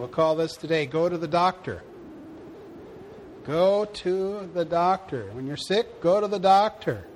We'll 0.00 0.08
call 0.08 0.34
this 0.34 0.56
today 0.56 0.86
Go 0.86 1.10
to 1.10 1.18
the 1.18 1.28
Doctor. 1.28 1.82
Go 3.44 3.84
to 3.84 4.48
the 4.54 4.64
doctor. 4.64 5.30
When 5.32 5.46
you're 5.46 5.58
sick, 5.58 6.00
go 6.00 6.22
to 6.22 6.26
the 6.26 6.38
doctor. 6.38 7.06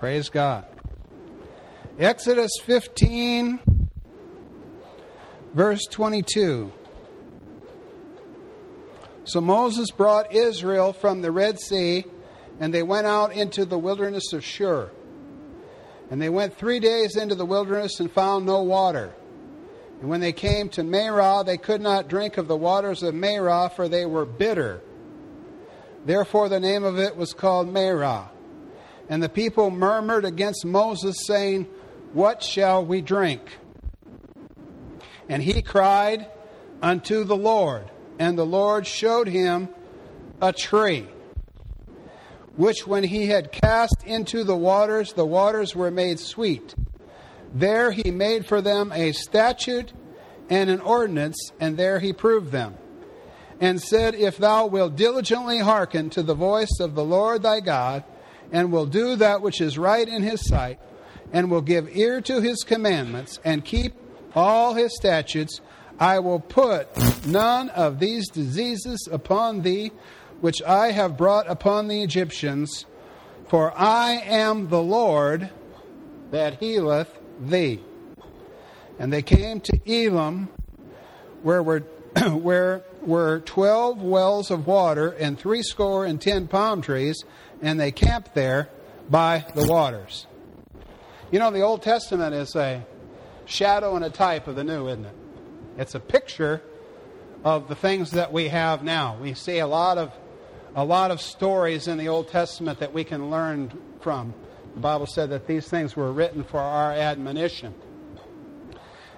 Praise 0.00 0.28
God. 0.28 0.66
Exodus 2.00 2.50
15, 2.64 3.60
verse 5.54 5.84
22. 5.88 6.72
So 9.22 9.40
Moses 9.40 9.92
brought 9.92 10.34
Israel 10.34 10.92
from 10.92 11.22
the 11.22 11.30
Red 11.30 11.60
Sea, 11.60 12.06
and 12.58 12.74
they 12.74 12.82
went 12.82 13.06
out 13.06 13.32
into 13.32 13.64
the 13.64 13.78
wilderness 13.78 14.32
of 14.32 14.44
Shur. 14.44 14.90
And 16.10 16.20
they 16.20 16.28
went 16.28 16.56
three 16.56 16.80
days 16.80 17.14
into 17.14 17.36
the 17.36 17.46
wilderness 17.46 18.00
and 18.00 18.10
found 18.10 18.46
no 18.46 18.64
water. 18.64 19.14
And 20.02 20.10
when 20.10 20.18
they 20.18 20.32
came 20.32 20.68
to 20.70 20.82
Marah, 20.82 21.44
they 21.46 21.56
could 21.56 21.80
not 21.80 22.08
drink 22.08 22.36
of 22.36 22.48
the 22.48 22.56
waters 22.56 23.04
of 23.04 23.14
Marah, 23.14 23.70
for 23.70 23.88
they 23.88 24.04
were 24.04 24.26
bitter. 24.26 24.80
Therefore, 26.04 26.48
the 26.48 26.58
name 26.58 26.82
of 26.82 26.98
it 26.98 27.16
was 27.16 27.32
called 27.32 27.72
Marah. 27.72 28.28
And 29.08 29.22
the 29.22 29.28
people 29.28 29.70
murmured 29.70 30.24
against 30.24 30.64
Moses, 30.64 31.24
saying, 31.24 31.68
What 32.14 32.42
shall 32.42 32.84
we 32.84 33.00
drink? 33.00 33.42
And 35.28 35.40
he 35.40 35.62
cried 35.62 36.26
unto 36.82 37.22
the 37.22 37.36
Lord, 37.36 37.88
and 38.18 38.36
the 38.36 38.44
Lord 38.44 38.88
showed 38.88 39.28
him 39.28 39.68
a 40.40 40.52
tree, 40.52 41.06
which 42.56 42.88
when 42.88 43.04
he 43.04 43.28
had 43.28 43.52
cast 43.52 44.02
into 44.04 44.42
the 44.42 44.56
waters, 44.56 45.12
the 45.12 45.24
waters 45.24 45.76
were 45.76 45.92
made 45.92 46.18
sweet. 46.18 46.74
There 47.54 47.92
he 47.92 48.10
made 48.10 48.46
for 48.46 48.60
them 48.60 48.92
a 48.92 49.12
statute 49.12 49.92
and 50.48 50.70
an 50.70 50.80
ordinance, 50.80 51.52
and 51.60 51.76
there 51.76 51.98
he 51.98 52.12
proved 52.12 52.50
them. 52.50 52.76
And 53.60 53.80
said, 53.80 54.14
If 54.14 54.38
thou 54.38 54.66
wilt 54.66 54.96
diligently 54.96 55.58
hearken 55.58 56.10
to 56.10 56.22
the 56.22 56.34
voice 56.34 56.80
of 56.80 56.94
the 56.94 57.04
Lord 57.04 57.42
thy 57.42 57.60
God, 57.60 58.04
and 58.50 58.72
will 58.72 58.86
do 58.86 59.16
that 59.16 59.40
which 59.40 59.60
is 59.60 59.78
right 59.78 60.06
in 60.06 60.22
his 60.22 60.46
sight, 60.46 60.78
and 61.32 61.50
will 61.50 61.62
give 61.62 61.96
ear 61.96 62.20
to 62.22 62.40
his 62.40 62.64
commandments, 62.64 63.38
and 63.44 63.64
keep 63.64 63.94
all 64.34 64.74
his 64.74 64.94
statutes, 64.96 65.60
I 65.98 66.18
will 66.18 66.40
put 66.40 66.88
none 67.26 67.68
of 67.70 67.98
these 67.98 68.28
diseases 68.28 69.08
upon 69.10 69.62
thee, 69.62 69.92
which 70.40 70.62
I 70.62 70.90
have 70.90 71.16
brought 71.16 71.48
upon 71.48 71.88
the 71.88 72.02
Egyptians, 72.02 72.86
for 73.46 73.72
I 73.76 74.14
am 74.24 74.68
the 74.68 74.82
Lord 74.82 75.50
that 76.30 76.58
healeth 76.58 77.18
thee. 77.50 77.80
And 78.98 79.12
they 79.12 79.22
came 79.22 79.60
to 79.60 79.80
Elim, 79.86 80.48
where 81.42 81.62
were, 81.62 81.80
where 82.30 82.84
were 83.00 83.40
twelve 83.40 84.00
wells 84.00 84.50
of 84.50 84.66
water 84.66 85.10
and 85.10 85.38
threescore 85.38 86.04
and 86.04 86.20
ten 86.20 86.46
palm 86.46 86.82
trees, 86.82 87.24
and 87.60 87.80
they 87.80 87.90
camped 87.90 88.34
there 88.34 88.68
by 89.10 89.44
the 89.54 89.66
waters. 89.66 90.26
You 91.30 91.38
know, 91.38 91.50
the 91.50 91.62
Old 91.62 91.82
Testament 91.82 92.34
is 92.34 92.54
a 92.54 92.84
shadow 93.46 93.96
and 93.96 94.04
a 94.04 94.10
type 94.10 94.46
of 94.46 94.56
the 94.56 94.64
New, 94.64 94.88
isn't 94.88 95.04
it? 95.04 95.14
It's 95.78 95.94
a 95.94 96.00
picture 96.00 96.62
of 97.44 97.68
the 97.68 97.74
things 97.74 98.12
that 98.12 98.32
we 98.32 98.48
have 98.48 98.84
now. 98.84 99.16
We 99.20 99.34
see 99.34 99.58
a 99.58 99.66
lot 99.66 99.98
of 99.98 100.12
a 100.74 100.84
lot 100.84 101.10
of 101.10 101.20
stories 101.20 101.86
in 101.88 101.98
the 101.98 102.08
Old 102.08 102.28
Testament 102.28 102.78
that 102.78 102.94
we 102.94 103.04
can 103.04 103.30
learn 103.30 103.70
from. 104.00 104.34
The 104.74 104.80
Bible 104.80 105.06
said 105.06 105.30
that 105.30 105.46
these 105.46 105.68
things 105.68 105.94
were 105.94 106.12
written 106.12 106.44
for 106.44 106.58
our 106.58 106.92
admonition. 106.92 107.74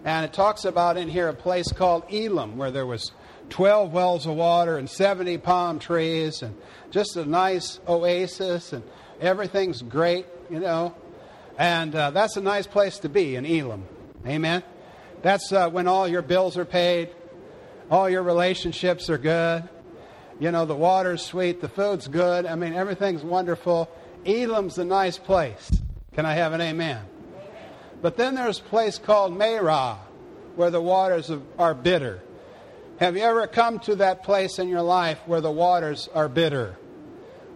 And 0.05 0.25
it 0.25 0.33
talks 0.33 0.65
about 0.65 0.97
in 0.97 1.09
here 1.09 1.29
a 1.29 1.35
place 1.35 1.73
called 1.73 2.05
Elim 2.11 2.57
where 2.57 2.71
there 2.71 2.87
was 2.87 3.13
12 3.51 3.93
wells 3.93 4.27
of 4.27 4.35
water 4.35 4.77
and 4.77 4.89
70 4.89 5.39
palm 5.39 5.79
trees 5.79 6.43
and 6.43 6.57
just 6.91 7.17
a 7.17 7.25
nice 7.25 7.79
oasis 7.87 8.73
and 8.73 8.83
everything's 9.21 9.81
great, 9.81 10.27
you 10.51 10.61
know. 10.61 10.95
And 11.57 11.95
uh, 11.95 12.11
that's 12.11 12.37
a 12.37 12.41
nice 12.41 12.67
place 12.67 12.99
to 12.99 13.09
be 13.09 13.37
in 13.37 13.47
Elim. 13.47 13.85
Amen. 14.27 14.63
That's 15.23 15.53
uh, 15.53 15.71
when 15.71 15.87
all 15.87 16.09
your 16.09 16.23
bills 16.23 16.59
are 16.59 16.65
paid, 16.65 17.11
all 17.91 18.11
your 18.11 18.23
relationships 18.23 19.09
are 19.09 19.19
good. 19.19 19.69
You 20.41 20.51
know, 20.51 20.67
the 20.67 20.75
water's 20.75 21.23
sweet, 21.23 21.61
the 21.61 21.69
food's 21.69 22.09
good. 22.09 22.45
I 22.45 22.57
mean, 22.57 22.75
everything's 22.75 23.23
wonderful. 23.23 23.89
Elim's 24.27 24.79
a 24.79 24.85
nice 24.85 25.19
place. 25.19 25.71
Can 26.13 26.27
I 26.27 26.35
have 26.35 26.53
an 26.53 26.61
amen? 26.61 27.03
But 28.01 28.17
then 28.17 28.35
there's 28.35 28.61
a 28.61 28.63
place 28.63 28.99
called 28.99 29.37
Marah 29.37 29.99
where 30.57 30.71
the 30.71 30.81
waters 30.81 31.31
are 31.59 31.75
bitter. 31.75 32.21
Have 33.01 33.17
you 33.17 33.23
ever 33.23 33.47
come 33.47 33.81
to 33.81 33.97
that 33.97 34.23
place 34.23 34.59
in 34.59 34.69
your 34.69 34.83
life 34.83 35.19
where 35.27 35.41
the 35.41 35.51
waters 35.51 36.09
are 36.15 36.29
bitter? 36.29 36.77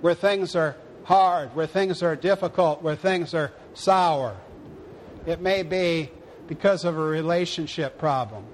Where 0.00 0.14
things 0.14 0.56
are 0.56 0.76
hard, 1.04 1.54
where 1.54 1.66
things 1.66 2.02
are 2.02 2.16
difficult, 2.16 2.82
where 2.82 2.96
things 2.96 3.34
are 3.34 3.52
sour? 3.74 4.36
It 5.26 5.40
may 5.40 5.62
be 5.62 6.10
because 6.48 6.84
of 6.84 6.96
a 6.96 7.00
relationship 7.00 7.98
problem. 7.98 8.44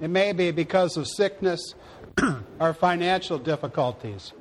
It 0.00 0.08
may 0.08 0.32
be 0.32 0.50
because 0.50 0.96
of 0.96 1.06
sickness 1.06 1.74
or 2.60 2.74
financial 2.74 3.38
difficulties. 3.38 4.32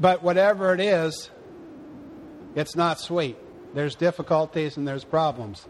But 0.00 0.22
whatever 0.22 0.74
it 0.74 0.80
is, 0.80 1.30
it's 2.54 2.76
not 2.76 3.00
sweet. 3.00 3.36
There's 3.74 3.94
difficulties 3.94 4.76
and 4.76 4.86
there's 4.86 5.04
problems. 5.04 5.66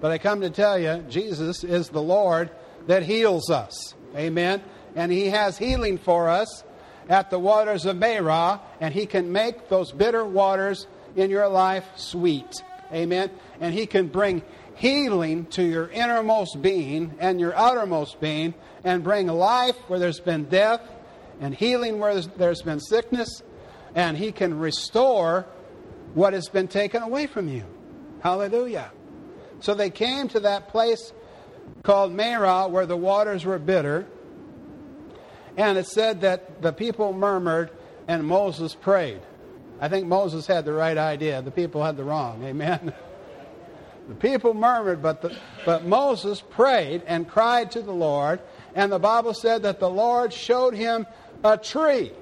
But 0.00 0.10
I 0.10 0.18
come 0.18 0.42
to 0.42 0.50
tell 0.50 0.78
you, 0.78 1.04
Jesus 1.08 1.64
is 1.64 1.88
the 1.88 2.02
Lord 2.02 2.50
that 2.86 3.02
heals 3.02 3.50
us. 3.50 3.94
Amen. 4.14 4.62
And 4.94 5.10
He 5.10 5.28
has 5.28 5.56
healing 5.56 5.98
for 5.98 6.28
us 6.28 6.64
at 7.08 7.30
the 7.30 7.38
waters 7.38 7.86
of 7.86 7.96
Marah, 7.96 8.60
and 8.80 8.92
He 8.92 9.06
can 9.06 9.32
make 9.32 9.68
those 9.68 9.92
bitter 9.92 10.24
waters 10.24 10.86
in 11.14 11.30
your 11.30 11.48
life 11.48 11.86
sweet. 11.96 12.62
Amen. 12.92 13.30
And 13.60 13.72
He 13.72 13.86
can 13.86 14.08
bring 14.08 14.42
healing 14.74 15.46
to 15.46 15.62
your 15.62 15.88
innermost 15.88 16.60
being 16.60 17.14
and 17.18 17.40
your 17.40 17.54
outermost 17.54 18.20
being 18.20 18.54
and 18.84 19.02
bring 19.02 19.26
life 19.26 19.76
where 19.88 19.98
there's 19.98 20.20
been 20.20 20.44
death 20.44 20.80
and 21.40 21.54
healing 21.54 21.98
where 21.98 22.20
there's 22.20 22.62
been 22.62 22.80
sickness. 22.80 23.42
And 23.94 24.16
He 24.16 24.32
can 24.32 24.58
restore 24.58 25.46
what 26.14 26.32
has 26.32 26.48
been 26.48 26.68
taken 26.68 27.02
away 27.02 27.26
from 27.26 27.48
you. 27.48 27.64
Hallelujah. 28.20 28.90
So 29.60 29.74
they 29.74 29.90
came 29.90 30.28
to 30.28 30.40
that 30.40 30.68
place 30.68 31.12
called 31.82 32.12
Marah 32.12 32.68
where 32.68 32.86
the 32.86 32.96
waters 32.96 33.44
were 33.44 33.58
bitter. 33.58 34.06
And 35.56 35.78
it 35.78 35.86
said 35.86 36.20
that 36.22 36.60
the 36.62 36.72
people 36.72 37.12
murmured 37.12 37.70
and 38.08 38.24
Moses 38.24 38.74
prayed. 38.74 39.20
I 39.80 39.88
think 39.88 40.06
Moses 40.06 40.46
had 40.46 40.64
the 40.64 40.72
right 40.72 40.96
idea. 40.96 41.42
The 41.42 41.50
people 41.50 41.82
had 41.82 41.96
the 41.96 42.04
wrong. 42.04 42.42
Amen. 42.44 42.92
The 44.08 44.14
people 44.14 44.54
murmured, 44.54 45.02
but, 45.02 45.20
the, 45.20 45.36
but 45.64 45.84
Moses 45.84 46.40
prayed 46.40 47.02
and 47.08 47.28
cried 47.28 47.72
to 47.72 47.82
the 47.82 47.92
Lord. 47.92 48.40
And 48.72 48.92
the 48.92 49.00
Bible 49.00 49.34
said 49.34 49.64
that 49.64 49.80
the 49.80 49.90
Lord 49.90 50.32
showed 50.32 50.74
him 50.74 51.06
a 51.44 51.56
tree 51.56 52.12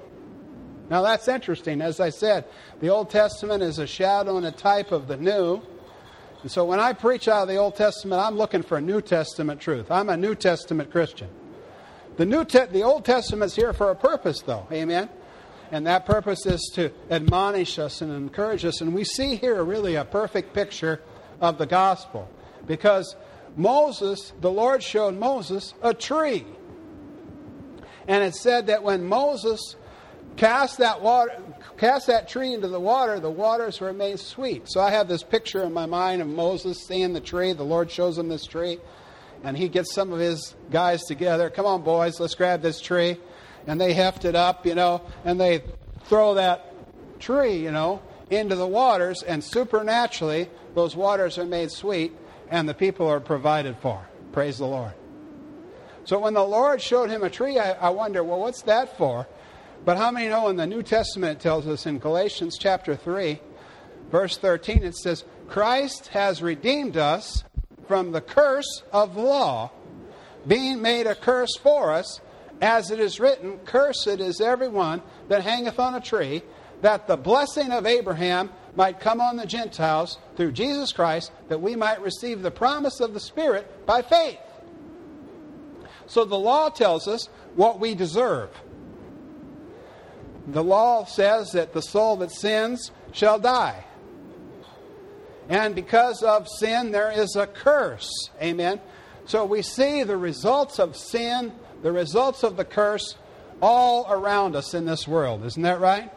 now 0.91 1.03
that's 1.03 1.29
interesting. 1.29 1.81
As 1.81 2.01
I 2.01 2.11
said, 2.11 2.45
the 2.81 2.91
Old 2.91 3.11
Testament 3.11 3.63
is 3.63 3.79
a 3.79 3.87
shadow 3.87 4.37
and 4.37 4.47
a 4.47 4.53
type 4.53 4.93
of 4.93 5.09
the 5.09 5.17
New. 5.17 5.63
And 6.43 6.51
so 6.51 6.65
when 6.65 6.79
I 6.79 6.93
preach 6.93 7.27
out 7.27 7.43
of 7.43 7.49
the 7.49 7.57
Old 7.57 7.75
Testament, 7.77 8.21
I'm 8.21 8.37
looking 8.37 8.63
for 8.63 8.77
a 8.77 8.81
New 8.81 9.01
Testament 9.01 9.61
truth. 9.61 9.91
I'm 9.91 10.11
a 10.11 10.17
New 10.17 10.35
Testament 10.35 10.91
Christian. 10.91 11.29
The, 12.17 12.27
New 12.27 12.45
Te- 12.45 12.67
the 12.67 12.83
Old 12.83 13.05
Testament's 13.05 13.57
here 13.57 13.73
for 13.73 13.91
a 13.91 13.97
purpose, 13.97 14.43
though. 14.43 14.67
Amen? 14.71 15.09
And 15.73 15.87
that 15.87 16.05
purpose 16.05 16.45
is 16.45 16.71
to 16.75 16.93
admonish 17.11 17.79
us 17.79 18.03
and 18.03 18.13
encourage 18.13 18.65
us. 18.65 18.81
And 18.83 18.95
we 18.95 19.05
see 19.05 19.37
here 19.37 19.65
really 19.65 19.95
a 19.95 20.05
perfect 20.05 20.53
picture 20.53 21.01
of 21.41 21.57
the 21.57 21.67
gospel. 21.67 22.29
Because 22.67 23.17
Moses, 23.57 24.33
the 24.41 24.51
Lord 24.51 24.83
showed 24.83 25.15
Moses 25.15 25.73
a 25.83 25.95
tree. 25.95 26.45
And 28.07 28.23
it 28.23 28.35
said 28.35 28.67
that 28.67 28.83
when 28.83 29.05
Moses 29.05 29.77
cast 30.37 30.79
that 30.79 31.01
water 31.01 31.41
cast 31.77 32.07
that 32.09 32.29
tree 32.29 32.53
into 32.53 32.69
the 32.69 32.81
water 32.81 33.21
the 33.21 33.31
waters 33.31 33.81
made 33.81 34.19
sweet. 34.19 34.69
So 34.69 34.81
i 34.81 34.91
have 34.91 35.09
this 35.09 35.23
picture 35.23 35.63
in 35.63 35.73
my 35.73 35.87
mind 35.87 36.23
of 36.23 36.29
moses 36.29 36.85
seeing 36.87 37.13
the 37.13 37.21
tree. 37.21 37.53
The 37.53 37.63
lord 37.63 37.91
shows 37.91 38.19
him 38.19 38.29
this 38.29 38.47
tree 38.47 38.79
and 39.43 39.57
he 39.57 39.69
gets 39.69 39.93
some 39.93 40.13
of 40.13 40.19
his 40.19 40.55
guys 40.71 41.05
together. 41.05 41.51
Come 41.51 41.67
on 41.67 41.83
boys 41.83 42.19
let's 42.19 42.35
grab 42.35 42.63
this 42.63 42.81
tree. 42.81 43.19
And 43.67 43.81
they 43.81 43.93
heft 43.93 44.25
it 44.25 44.35
up 44.35 44.67
you 44.67 44.75
know 44.75 45.03
and 45.25 45.41
they 45.41 45.63
throw 46.05 46.35
that 46.35 46.73
tree 47.21 47.57
you 47.57 47.71
know 47.71 48.03
into 48.31 48.57
the 48.57 48.67
waters 48.67 49.23
and 49.23 49.43
supernaturally 49.43 50.51
those 50.75 50.97
waters 50.97 51.39
are 51.39 51.45
made 51.45 51.71
sweet 51.71 52.13
and 52.51 52.69
the 52.69 52.75
people 52.75 53.07
are 53.07 53.21
provided 53.21 53.77
for. 53.77 54.05
Praise 54.33 54.59
the 54.59 54.67
lord 54.67 54.95
so 56.05 56.19
when 56.19 56.35
the 56.35 56.43
lord 56.43 56.81
showed 56.81 57.11
him 57.11 57.23
a 57.23 57.31
tree 57.31 57.59
i, 57.59 57.73
I 57.73 57.91
wonder 57.91 58.23
well 58.23 58.41
what's 58.41 58.63
that 58.63 58.97
for 58.97 59.27
but 59.85 59.99
how 59.99 60.11
many 60.11 60.29
know 60.29 60.49
in 60.49 60.57
the 60.57 60.67
New 60.67 60.83
Testament 60.83 61.39
it 61.39 61.43
tells 61.43 61.67
us 61.67 61.85
in 61.85 61.99
Galatians 61.99 62.57
chapter 62.59 62.97
3, 62.97 63.39
verse 64.11 64.39
13, 64.39 64.83
it 64.83 64.97
says, 64.97 65.25
Christ 65.47 66.09
has 66.09 66.41
redeemed 66.41 66.97
us 66.97 67.45
from 67.87 68.13
the 68.13 68.23
curse 68.23 68.83
of 68.93 69.17
law, 69.17 69.71
being 70.47 70.81
made 70.81 71.07
a 71.07 71.15
curse 71.15 71.55
for 71.57 71.93
us, 71.93 72.21
as 72.63 72.91
it 72.91 72.99
is 72.99 73.21
written, 73.21 73.59
Cursed 73.59 74.07
is 74.21 74.41
everyone 74.41 75.03
that 75.29 75.43
hangeth 75.43 75.79
on 75.79 75.95
a 75.95 76.01
tree, 76.01 76.43
that 76.81 77.07
the 77.07 77.19
blessing 77.19 77.71
of 77.71 77.85
Abraham 77.85 78.51
might 78.75 79.01
come 79.01 79.21
on 79.21 79.37
the 79.37 79.47
Gentiles 79.47 80.19
through 80.37 80.53
Jesus 80.53 80.93
Christ, 80.93 81.31
that 81.49 81.61
we 81.61 81.77
might 81.77 82.01
receive 82.01 82.41
the 82.41 82.51
promise 82.51 83.01
of 83.01 83.13
the 83.13 83.21
Spirit 83.21 83.87
by 83.87 84.01
faith. 84.01 84.39
So 86.07 86.25
the 86.25 86.39
law 86.39 86.69
tells 86.69 87.09
us 87.09 87.29
what 87.55 87.81
we 87.81 87.95
deserve. 87.95 88.51
The 90.47 90.63
law 90.63 91.05
says 91.05 91.53
that 91.53 91.73
the 91.73 91.81
soul 91.81 92.17
that 92.17 92.31
sins 92.31 92.91
shall 93.13 93.39
die. 93.39 93.85
And 95.49 95.75
because 95.75 96.23
of 96.23 96.49
sin, 96.49 96.91
there 96.91 97.11
is 97.11 97.37
a 97.37 97.47
curse. 97.47 98.11
Amen. 98.43 98.81
So 99.27 99.45
we 99.45 99.63
see 99.63 100.03
the 100.03 100.17
results 100.17 100.79
of 100.79 100.97
sin, 100.97 101.53
the 101.83 101.93
results 101.93 102.43
of 102.43 102.57
the 102.57 102.65
curse, 102.65 103.17
all 103.63 104.07
around 104.11 104.57
us 104.57 104.75
in 104.75 104.85
this 104.85 105.09
world. 105.09 105.45
Isn't 105.45 105.63
that 105.63 105.81
right? 105.81 106.11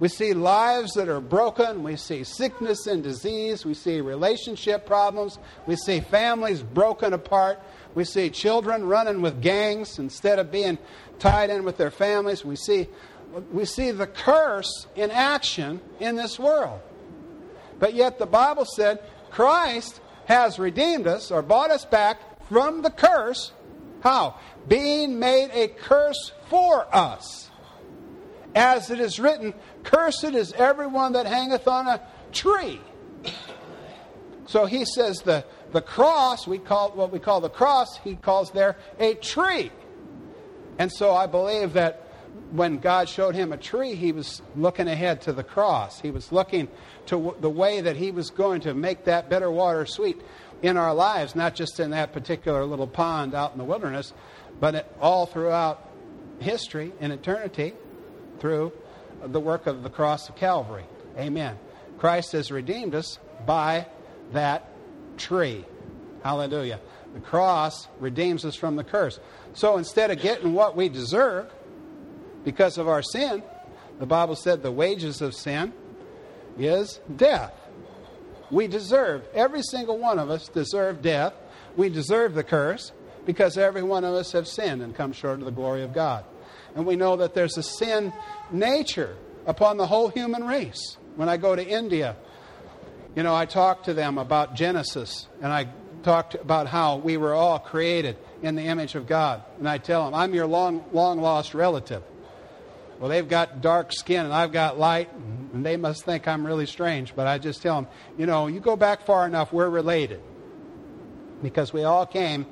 We 0.00 0.08
see 0.08 0.34
lives 0.34 0.94
that 0.94 1.08
are 1.08 1.20
broken. 1.20 1.84
We 1.84 1.96
see 1.96 2.24
sickness 2.24 2.86
and 2.86 3.02
disease. 3.02 3.64
We 3.64 3.74
see 3.74 4.00
relationship 4.00 4.86
problems. 4.86 5.38
We 5.66 5.76
see 5.76 6.00
families 6.00 6.62
broken 6.62 7.12
apart. 7.12 7.60
We 7.94 8.04
see 8.04 8.30
children 8.30 8.86
running 8.86 9.22
with 9.22 9.40
gangs 9.40 9.98
instead 9.98 10.38
of 10.38 10.50
being 10.50 10.78
tied 11.18 11.50
in 11.50 11.64
with 11.64 11.76
their 11.76 11.90
families. 11.90 12.44
We 12.44 12.56
see, 12.56 12.88
we 13.52 13.64
see 13.64 13.90
the 13.90 14.06
curse 14.06 14.86
in 14.96 15.10
action 15.10 15.80
in 16.00 16.16
this 16.16 16.38
world. 16.38 16.80
But 17.78 17.94
yet 17.94 18.18
the 18.18 18.26
Bible 18.26 18.64
said 18.64 19.00
Christ 19.30 20.00
has 20.26 20.58
redeemed 20.58 21.06
us 21.06 21.30
or 21.30 21.42
bought 21.42 21.70
us 21.70 21.84
back 21.84 22.18
from 22.48 22.82
the 22.82 22.90
curse. 22.90 23.52
How? 24.02 24.38
Being 24.68 25.18
made 25.18 25.50
a 25.52 25.68
curse 25.68 26.32
for 26.48 26.86
us. 26.94 27.50
As 28.54 28.90
it 28.90 29.00
is 29.00 29.18
written, 29.18 29.54
Cursed 29.82 30.24
is 30.24 30.52
everyone 30.52 31.12
that 31.12 31.26
hangeth 31.26 31.66
on 31.66 31.88
a 31.88 32.00
tree. 32.32 32.80
So 34.46 34.66
he 34.66 34.84
says 34.84 35.20
the, 35.20 35.44
the 35.74 35.82
cross, 35.82 36.46
we 36.46 36.58
call 36.58 36.92
what 36.92 37.10
we 37.10 37.18
call 37.18 37.40
the 37.40 37.50
cross, 37.50 37.98
he 37.98 38.14
calls 38.14 38.52
there 38.52 38.76
a 39.00 39.14
tree. 39.14 39.72
And 40.78 40.90
so 40.90 41.12
I 41.12 41.26
believe 41.26 41.72
that 41.72 42.08
when 42.52 42.78
God 42.78 43.08
showed 43.08 43.34
him 43.34 43.52
a 43.52 43.56
tree, 43.56 43.96
he 43.96 44.12
was 44.12 44.40
looking 44.54 44.86
ahead 44.86 45.22
to 45.22 45.32
the 45.32 45.42
cross. 45.42 46.00
He 46.00 46.12
was 46.12 46.30
looking 46.30 46.68
to 47.06 47.34
the 47.40 47.50
way 47.50 47.80
that 47.80 47.96
he 47.96 48.12
was 48.12 48.30
going 48.30 48.60
to 48.62 48.72
make 48.72 49.04
that 49.06 49.28
bitter 49.28 49.50
water 49.50 49.84
sweet 49.84 50.22
in 50.62 50.76
our 50.76 50.94
lives, 50.94 51.34
not 51.34 51.56
just 51.56 51.80
in 51.80 51.90
that 51.90 52.12
particular 52.12 52.64
little 52.64 52.86
pond 52.86 53.34
out 53.34 53.50
in 53.50 53.58
the 53.58 53.64
wilderness, 53.64 54.12
but 54.60 54.94
all 55.00 55.26
throughout 55.26 55.90
history 56.38 56.92
and 57.00 57.12
eternity 57.12 57.72
through 58.38 58.72
the 59.24 59.40
work 59.40 59.66
of 59.66 59.82
the 59.82 59.90
cross 59.90 60.28
of 60.28 60.36
Calvary. 60.36 60.84
Amen. 61.18 61.58
Christ 61.98 62.30
has 62.30 62.52
redeemed 62.52 62.94
us 62.94 63.18
by 63.44 63.86
that 64.32 64.70
tree. 65.16 65.64
Hallelujah. 66.22 66.80
The 67.14 67.20
cross 67.20 67.88
redeems 68.00 68.44
us 68.44 68.56
from 68.56 68.76
the 68.76 68.84
curse. 68.84 69.20
So 69.52 69.76
instead 69.76 70.10
of 70.10 70.20
getting 70.20 70.52
what 70.52 70.76
we 70.76 70.88
deserve 70.88 71.50
because 72.44 72.78
of 72.78 72.88
our 72.88 73.02
sin, 73.02 73.42
the 73.98 74.06
Bible 74.06 74.34
said 74.34 74.62
the 74.62 74.72
wages 74.72 75.22
of 75.22 75.34
sin 75.34 75.72
is 76.58 77.00
death. 77.14 77.52
We 78.50 78.66
deserve, 78.66 79.26
every 79.34 79.62
single 79.62 79.98
one 79.98 80.18
of 80.18 80.30
us 80.30 80.48
deserve 80.48 81.02
death. 81.02 81.34
We 81.76 81.88
deserve 81.88 82.34
the 82.34 82.44
curse 82.44 82.92
because 83.26 83.56
every 83.56 83.82
one 83.82 84.04
of 84.04 84.14
us 84.14 84.32
have 84.32 84.46
sinned 84.46 84.82
and 84.82 84.94
come 84.94 85.12
short 85.12 85.38
of 85.38 85.44
the 85.44 85.50
glory 85.50 85.82
of 85.82 85.92
God. 85.92 86.24
And 86.74 86.84
we 86.86 86.96
know 86.96 87.16
that 87.16 87.34
there's 87.34 87.56
a 87.56 87.62
sin 87.62 88.12
nature 88.50 89.16
upon 89.46 89.76
the 89.76 89.86
whole 89.86 90.08
human 90.08 90.44
race. 90.44 90.96
When 91.16 91.28
I 91.28 91.36
go 91.36 91.54
to 91.54 91.64
India, 91.64 92.16
you 93.14 93.22
know, 93.22 93.34
I 93.34 93.46
talk 93.46 93.84
to 93.84 93.94
them 93.94 94.18
about 94.18 94.54
Genesis 94.54 95.28
and 95.40 95.52
I 95.52 95.68
talked 96.02 96.34
about 96.34 96.66
how 96.66 96.96
we 96.96 97.16
were 97.16 97.34
all 97.34 97.58
created 97.58 98.16
in 98.42 98.54
the 98.54 98.62
image 98.62 98.94
of 98.94 99.06
God. 99.06 99.42
And 99.58 99.68
I 99.68 99.78
tell 99.78 100.04
them, 100.04 100.14
I'm 100.14 100.34
your 100.34 100.46
long, 100.46 100.84
long 100.92 101.20
lost 101.20 101.54
relative. 101.54 102.02
Well, 102.98 103.08
they've 103.08 103.28
got 103.28 103.60
dark 103.60 103.92
skin 103.92 104.24
and 104.24 104.34
I've 104.34 104.52
got 104.52 104.78
light, 104.78 105.12
and 105.14 105.64
they 105.64 105.76
must 105.76 106.04
think 106.04 106.28
I'm 106.28 106.46
really 106.46 106.66
strange. 106.66 107.16
But 107.16 107.26
I 107.26 107.38
just 107.38 107.62
tell 107.62 107.76
them, 107.76 107.88
you 108.18 108.26
know, 108.26 108.46
you 108.46 108.60
go 108.60 108.76
back 108.76 109.04
far 109.06 109.26
enough, 109.26 109.52
we're 109.52 109.68
related. 109.68 110.20
Because 111.42 111.72
we 111.72 111.84
all 111.84 112.06
came 112.06 112.46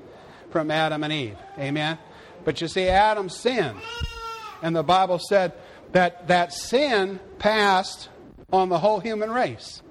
from 0.51 0.71
Adam 0.71 1.05
and 1.05 1.13
Eve. 1.13 1.39
Amen? 1.59 1.99
But 2.45 2.61
you 2.61 2.69
see, 2.69 2.89
Adam 2.89 3.29
sinned. 3.29 3.79
And 4.63 4.75
the 4.75 4.83
Bible 4.83 5.19
said 5.19 5.53
that 5.93 6.29
that 6.29 6.53
sin 6.53 7.21
passed 7.39 8.09
on 8.53 8.69
the 8.69 8.79
whole 8.79 9.01
human 9.01 9.31
race. 9.31 9.82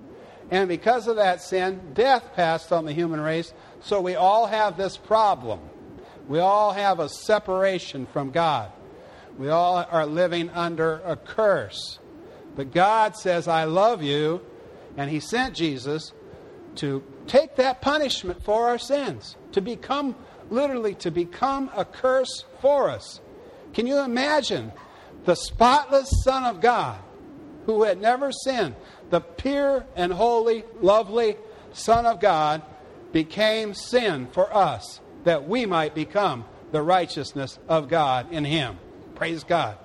And 0.52 0.68
because 0.68 1.08
of 1.08 1.16
that 1.16 1.42
sin, 1.42 1.80
death 1.94 2.34
passed 2.36 2.74
on 2.74 2.86
the 2.86 2.92
human 2.92 3.22
race. 3.22 3.54
So 3.82 4.02
we 4.02 4.16
all 4.16 4.48
have 4.48 4.78
this 4.78 4.98
problem. 4.98 5.62
We 6.28 6.40
all 6.40 6.74
have 6.74 7.00
a 7.00 7.10
separation 7.10 8.06
from 8.06 8.32
God. 8.32 8.72
We 9.38 9.50
all 9.50 9.78
are 9.78 10.06
living 10.06 10.50
under 10.50 11.02
a 11.06 11.16
curse. 11.16 12.00
But 12.56 12.74
God 12.74 13.16
says, 13.16 13.48
I 13.48 13.64
love 13.64 14.04
you. 14.04 14.42
And 14.98 15.10
He 15.10 15.22
sent 15.22 15.56
Jesus 15.56 16.12
to 16.76 17.02
take 17.28 17.56
that 17.56 17.82
punishment 17.82 18.44
for 18.44 18.68
our 18.68 18.78
sins, 18.78 19.38
to 19.54 19.62
become, 19.62 20.16
literally, 20.50 20.96
to 20.96 21.12
become 21.12 21.72
a 21.76 21.86
curse 21.86 22.44
for 22.60 22.90
us. 22.90 23.22
Can 23.74 23.88
you 23.88 24.00
imagine 24.00 24.74
the 25.24 25.36
spotless 25.36 26.10
Son 26.24 26.44
of 26.44 26.62
God 26.62 27.00
who 27.66 27.84
had 27.84 28.02
never 28.02 28.32
sinned, 28.32 28.76
the 29.12 29.22
pure 29.22 29.86
and 29.96 30.12
holy, 30.12 30.64
lovely 30.82 31.38
Son 31.74 32.06
of 32.06 32.20
God, 32.20 32.64
became 33.12 33.74
sin 33.74 34.28
for 34.32 34.54
us 34.56 35.00
that 35.26 35.48
we 35.48 35.66
might 35.66 35.94
become 35.94 36.46
the 36.72 36.82
righteousness 36.82 37.60
of 37.68 37.90
God 37.90 38.32
in 38.32 38.46
Him. 38.46 38.78
Praise 39.16 39.44
God. 39.44 39.78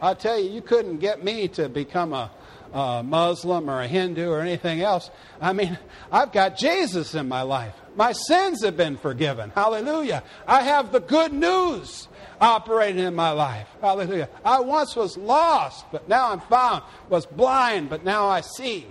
I'll 0.00 0.16
tell 0.16 0.38
you, 0.38 0.50
you 0.50 0.62
couldn't 0.62 0.98
get 0.98 1.22
me 1.22 1.48
to 1.48 1.68
become 1.68 2.12
a, 2.12 2.30
a 2.72 3.02
Muslim 3.02 3.68
or 3.68 3.82
a 3.82 3.86
Hindu 3.86 4.30
or 4.30 4.40
anything 4.40 4.80
else. 4.80 5.10
I 5.40 5.52
mean, 5.52 5.78
I've 6.12 6.32
got 6.32 6.56
Jesus 6.56 7.14
in 7.14 7.28
my 7.28 7.42
life. 7.42 7.74
My 7.96 8.12
sins 8.12 8.64
have 8.64 8.76
been 8.76 8.96
forgiven. 8.96 9.50
Hallelujah. 9.50 10.22
I 10.46 10.62
have 10.62 10.92
the 10.92 11.00
good 11.00 11.32
news 11.32 12.08
operating 12.40 13.04
in 13.04 13.14
my 13.14 13.30
life. 13.30 13.68
Hallelujah. 13.80 14.28
I 14.44 14.60
once 14.60 14.96
was 14.96 15.16
lost, 15.16 15.86
but 15.92 16.08
now 16.08 16.30
I'm 16.30 16.40
found. 16.40 16.82
Was 17.08 17.26
blind, 17.26 17.90
but 17.90 18.04
now 18.04 18.28
I 18.28 18.40
see. 18.40 18.86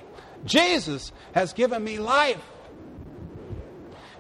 Jesus 0.46 1.12
has 1.34 1.54
given 1.54 1.84
me 1.84 2.00
life. 2.00 2.42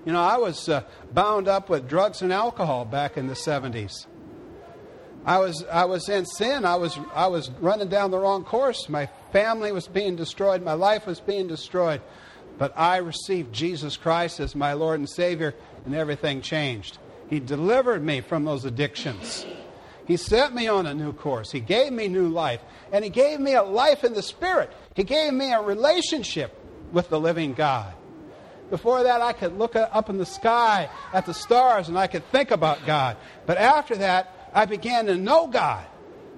You 0.06 0.14
know, 0.14 0.22
I 0.22 0.38
was 0.38 0.68
uh, 0.70 0.84
bound 1.14 1.48
up 1.48 1.70
with 1.70 1.88
drugs 1.88 2.22
and 2.22 2.34
alcohol 2.34 2.86
back 2.86 3.18
in 3.18 3.28
the 3.28 3.34
70s. 3.34 4.08
I 5.26 5.38
was, 5.38 5.64
I 5.66 5.86
was 5.86 6.08
in 6.10 6.26
sin. 6.26 6.66
I 6.66 6.76
was, 6.76 6.98
I 7.14 7.28
was 7.28 7.50
running 7.60 7.90
down 7.90 8.12
the 8.12 8.18
wrong 8.18 8.44
course. 8.44 8.90
My 8.90 9.10
family 9.32 9.72
was 9.72 9.88
being 9.88 10.16
destroyed. 10.16 10.64
My 10.64 10.74
life 10.74 11.06
was 11.06 11.20
being 11.20 11.48
destroyed. 11.48 12.02
But 12.58 12.74
I 12.78 12.98
received 12.98 13.54
Jesus 13.54 13.98
Christ 13.98 14.40
as 14.40 14.56
my 14.56 14.74
Lord 14.74 15.00
and 15.00 15.10
Savior, 15.10 15.54
and 15.86 15.96
everything 15.96 16.42
changed. 16.42 16.98
He 17.30 17.40
delivered 17.40 18.04
me 18.04 18.22
from 18.22 18.46
those 18.46 18.66
addictions. 18.66 19.46
He 20.08 20.18
set 20.18 20.54
me 20.54 20.68
on 20.68 20.88
a 20.88 20.94
new 20.94 21.14
course. 21.14 21.52
He 21.52 21.60
gave 21.60 21.94
me 21.94 22.08
new 22.08 22.30
life. 22.30 22.62
And 22.92 23.04
He 23.04 23.12
gave 23.12 23.40
me 23.40 23.54
a 23.54 23.62
life 23.62 24.04
in 24.04 24.14
the 24.14 24.24
Spirit. 24.24 24.72
He 24.96 25.04
gave 25.04 25.34
me 25.34 25.54
a 25.54 25.62
relationship 25.62 26.52
with 26.92 27.10
the 27.10 27.20
living 27.20 27.54
God. 27.54 27.94
Before 28.72 29.04
that, 29.04 29.22
I 29.22 29.34
could 29.34 29.58
look 29.58 29.76
up 29.76 30.10
in 30.10 30.18
the 30.18 30.26
sky 30.26 30.90
at 31.14 31.26
the 31.26 31.34
stars 31.34 31.90
and 31.90 31.98
I 31.98 32.08
could 32.08 32.26
think 32.32 32.52
about 32.52 32.86
God. 32.86 33.18
But 33.46 33.58
after 33.58 33.96
that, 33.98 34.50
I 34.54 34.66
began 34.66 35.06
to 35.08 35.16
know 35.16 35.48
God. 35.48 35.86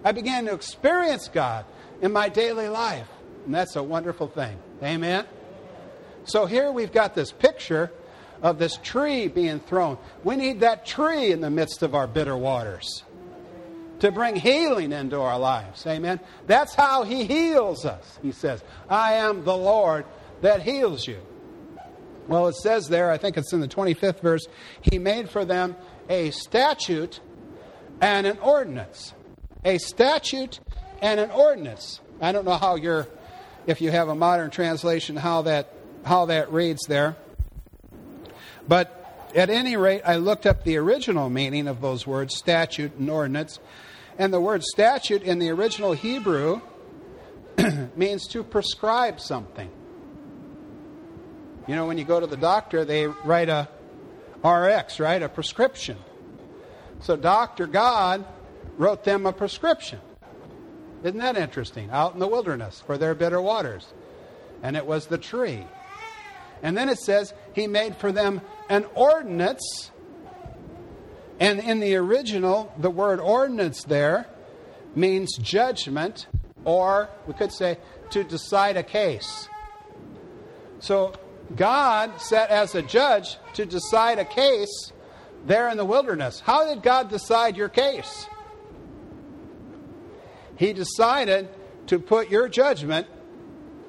I 0.03 0.11
began 0.11 0.45
to 0.45 0.53
experience 0.53 1.27
God 1.27 1.65
in 2.01 2.11
my 2.11 2.29
daily 2.29 2.67
life. 2.67 3.07
And 3.45 3.53
that's 3.53 3.75
a 3.75 3.83
wonderful 3.83 4.27
thing. 4.27 4.57
Amen? 4.83 5.25
So 6.23 6.45
here 6.45 6.71
we've 6.71 6.91
got 6.91 7.15
this 7.15 7.31
picture 7.31 7.91
of 8.41 8.57
this 8.59 8.77
tree 8.77 9.27
being 9.27 9.59
thrown. 9.59 9.97
We 10.23 10.35
need 10.35 10.61
that 10.61 10.85
tree 10.85 11.31
in 11.31 11.41
the 11.41 11.49
midst 11.49 11.83
of 11.83 11.95
our 11.95 12.07
bitter 12.07 12.35
waters 12.35 13.03
to 13.99 14.11
bring 14.11 14.35
healing 14.35 14.91
into 14.91 15.19
our 15.19 15.37
lives. 15.37 15.85
Amen. 15.85 16.19
That's 16.47 16.73
how 16.73 17.03
He 17.03 17.23
heals 17.25 17.85
us. 17.85 18.19
He 18.21 18.31
says, 18.31 18.63
I 18.89 19.13
am 19.13 19.43
the 19.43 19.55
Lord 19.55 20.05
that 20.41 20.63
heals 20.63 21.07
you. 21.07 21.19
Well, 22.27 22.47
it 22.47 22.55
says 22.55 22.87
there, 22.87 23.11
I 23.11 23.17
think 23.17 23.37
it's 23.37 23.53
in 23.53 23.59
the 23.59 23.67
25th 23.67 24.21
verse, 24.21 24.47
He 24.81 24.97
made 24.97 25.29
for 25.29 25.45
them 25.45 25.75
a 26.09 26.31
statute 26.31 27.19
and 28.01 28.25
an 28.25 28.39
ordinance. 28.39 29.13
A 29.63 29.77
statute 29.77 30.59
and 31.01 31.19
an 31.19 31.29
ordinance. 31.29 31.99
I 32.19 32.31
don't 32.31 32.45
know 32.45 32.57
how 32.57 32.75
you're, 32.75 33.07
if 33.67 33.81
you 33.81 33.91
have 33.91 34.09
a 34.09 34.15
modern 34.15 34.49
translation, 34.49 35.15
how 35.15 35.43
that, 35.43 35.71
how 36.03 36.25
that 36.25 36.51
reads 36.51 36.81
there. 36.87 37.15
But 38.67 38.97
At 39.33 39.49
any 39.49 39.77
rate, 39.77 40.01
I 40.05 40.17
looked 40.17 40.45
up 40.45 40.65
the 40.65 40.75
original 40.75 41.29
meaning 41.29 41.67
of 41.67 41.79
those 41.79 42.05
words, 42.05 42.35
statute 42.35 42.95
and 42.95 43.09
ordinance. 43.09 43.59
And 44.17 44.33
the 44.33 44.41
word 44.41 44.61
statute 44.63 45.23
in 45.23 45.39
the 45.39 45.49
original 45.51 45.93
Hebrew 45.93 46.59
means 47.95 48.27
to 48.27 48.43
prescribe 48.43 49.21
something. 49.21 49.69
You 51.65 51.75
know, 51.75 51.85
when 51.87 51.97
you 51.97 52.03
go 52.03 52.19
to 52.19 52.27
the 52.27 52.35
doctor, 52.35 52.83
they 52.83 53.07
write 53.07 53.47
a 53.47 53.69
RX, 54.43 54.99
right? 54.99 55.21
A 55.23 55.29
prescription. 55.29 55.97
So 56.99 57.15
Dr. 57.15 57.67
God 57.67 58.25
wrote 58.77 59.05
them 59.05 59.25
a 59.25 59.31
prescription. 59.31 59.99
Isn't 61.03 61.19
that 61.19 61.37
interesting? 61.37 61.89
Out 61.89 62.13
in 62.13 62.19
the 62.19 62.27
wilderness 62.27 62.83
for 62.85 62.97
their 62.97 63.15
bitter 63.15 63.41
waters. 63.41 63.87
And 64.61 64.75
it 64.75 64.85
was 64.85 65.07
the 65.07 65.17
tree. 65.17 65.65
And 66.63 66.77
then 66.77 66.89
it 66.89 66.99
says, 66.99 67.33
He 67.53 67.67
made 67.67 67.95
for 67.97 68.11
them 68.11 68.41
an 68.69 68.85
ordinance. 68.95 69.91
And 71.39 71.59
in 71.59 71.79
the 71.79 71.95
original, 71.95 72.71
the 72.77 72.91
word 72.91 73.19
ordinance 73.19 73.83
there 73.83 74.27
means 74.95 75.37
judgment, 75.37 76.27
or 76.65 77.09
we 77.25 77.33
could 77.33 77.51
say 77.51 77.77
to 78.11 78.23
decide 78.23 78.77
a 78.77 78.83
case. 78.83 79.49
So 80.79 81.13
God 81.55 82.21
sat 82.21 82.49
as 82.49 82.75
a 82.75 82.81
judge 82.81 83.37
to 83.53 83.65
decide 83.65 84.19
a 84.19 84.25
case 84.25 84.91
there 85.45 85.69
in 85.69 85.77
the 85.77 85.85
wilderness. 85.85 86.39
How 86.39 86.65
did 86.65 86.83
God 86.83 87.09
decide 87.09 87.57
your 87.57 87.69
case? 87.69 88.27
He 90.57 90.73
decided 90.73 91.49
to 91.87 91.99
put 91.99 92.29
your 92.29 92.47
judgment 92.47 93.07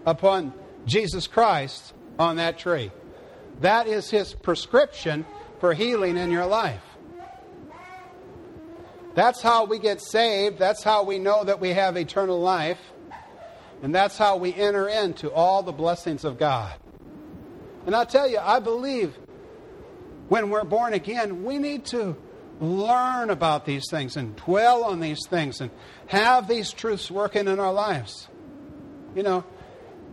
upon 0.06 0.54
Jesus 0.86 1.26
Christ 1.26 1.92
on 2.18 2.36
that 2.36 2.58
tree. 2.58 2.90
That 3.60 3.86
is 3.86 4.10
his 4.10 4.34
prescription 4.34 5.24
for 5.60 5.72
healing 5.72 6.16
in 6.16 6.30
your 6.30 6.46
life. 6.46 6.82
That's 9.14 9.42
how 9.42 9.66
we 9.66 9.78
get 9.78 10.00
saved. 10.00 10.58
That's 10.58 10.82
how 10.82 11.04
we 11.04 11.18
know 11.18 11.44
that 11.44 11.60
we 11.60 11.70
have 11.70 11.96
eternal 11.96 12.40
life. 12.40 12.80
And 13.82 13.94
that's 13.94 14.16
how 14.16 14.36
we 14.36 14.54
enter 14.54 14.88
into 14.88 15.30
all 15.30 15.62
the 15.62 15.72
blessings 15.72 16.24
of 16.24 16.38
God. 16.38 16.72
And 17.84 17.94
I'll 17.94 18.06
tell 18.06 18.28
you, 18.28 18.38
I 18.38 18.60
believe 18.60 19.18
when 20.28 20.50
we're 20.50 20.64
born 20.64 20.94
again, 20.94 21.44
we 21.44 21.58
need 21.58 21.84
to 21.86 22.16
learn 22.60 23.28
about 23.30 23.66
these 23.66 23.84
things 23.90 24.16
and 24.16 24.36
dwell 24.36 24.84
on 24.84 25.00
these 25.00 25.26
things 25.28 25.60
and 25.60 25.70
have 26.06 26.46
these 26.46 26.70
truths 26.70 27.10
working 27.10 27.48
in 27.48 27.58
our 27.58 27.72
lives. 27.72 28.28
You 29.16 29.24
know, 29.24 29.44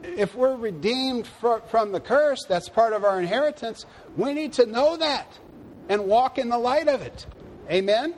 if 0.03 0.35
we're 0.35 0.55
redeemed 0.55 1.27
from 1.27 1.91
the 1.91 1.99
curse, 1.99 2.45
that's 2.47 2.69
part 2.69 2.93
of 2.93 3.03
our 3.03 3.19
inheritance, 3.19 3.85
we 4.15 4.33
need 4.33 4.53
to 4.53 4.65
know 4.65 4.97
that 4.97 5.27
and 5.89 6.05
walk 6.05 6.37
in 6.37 6.49
the 6.49 6.57
light 6.57 6.87
of 6.87 7.01
it. 7.01 7.25
Amen? 7.69 8.13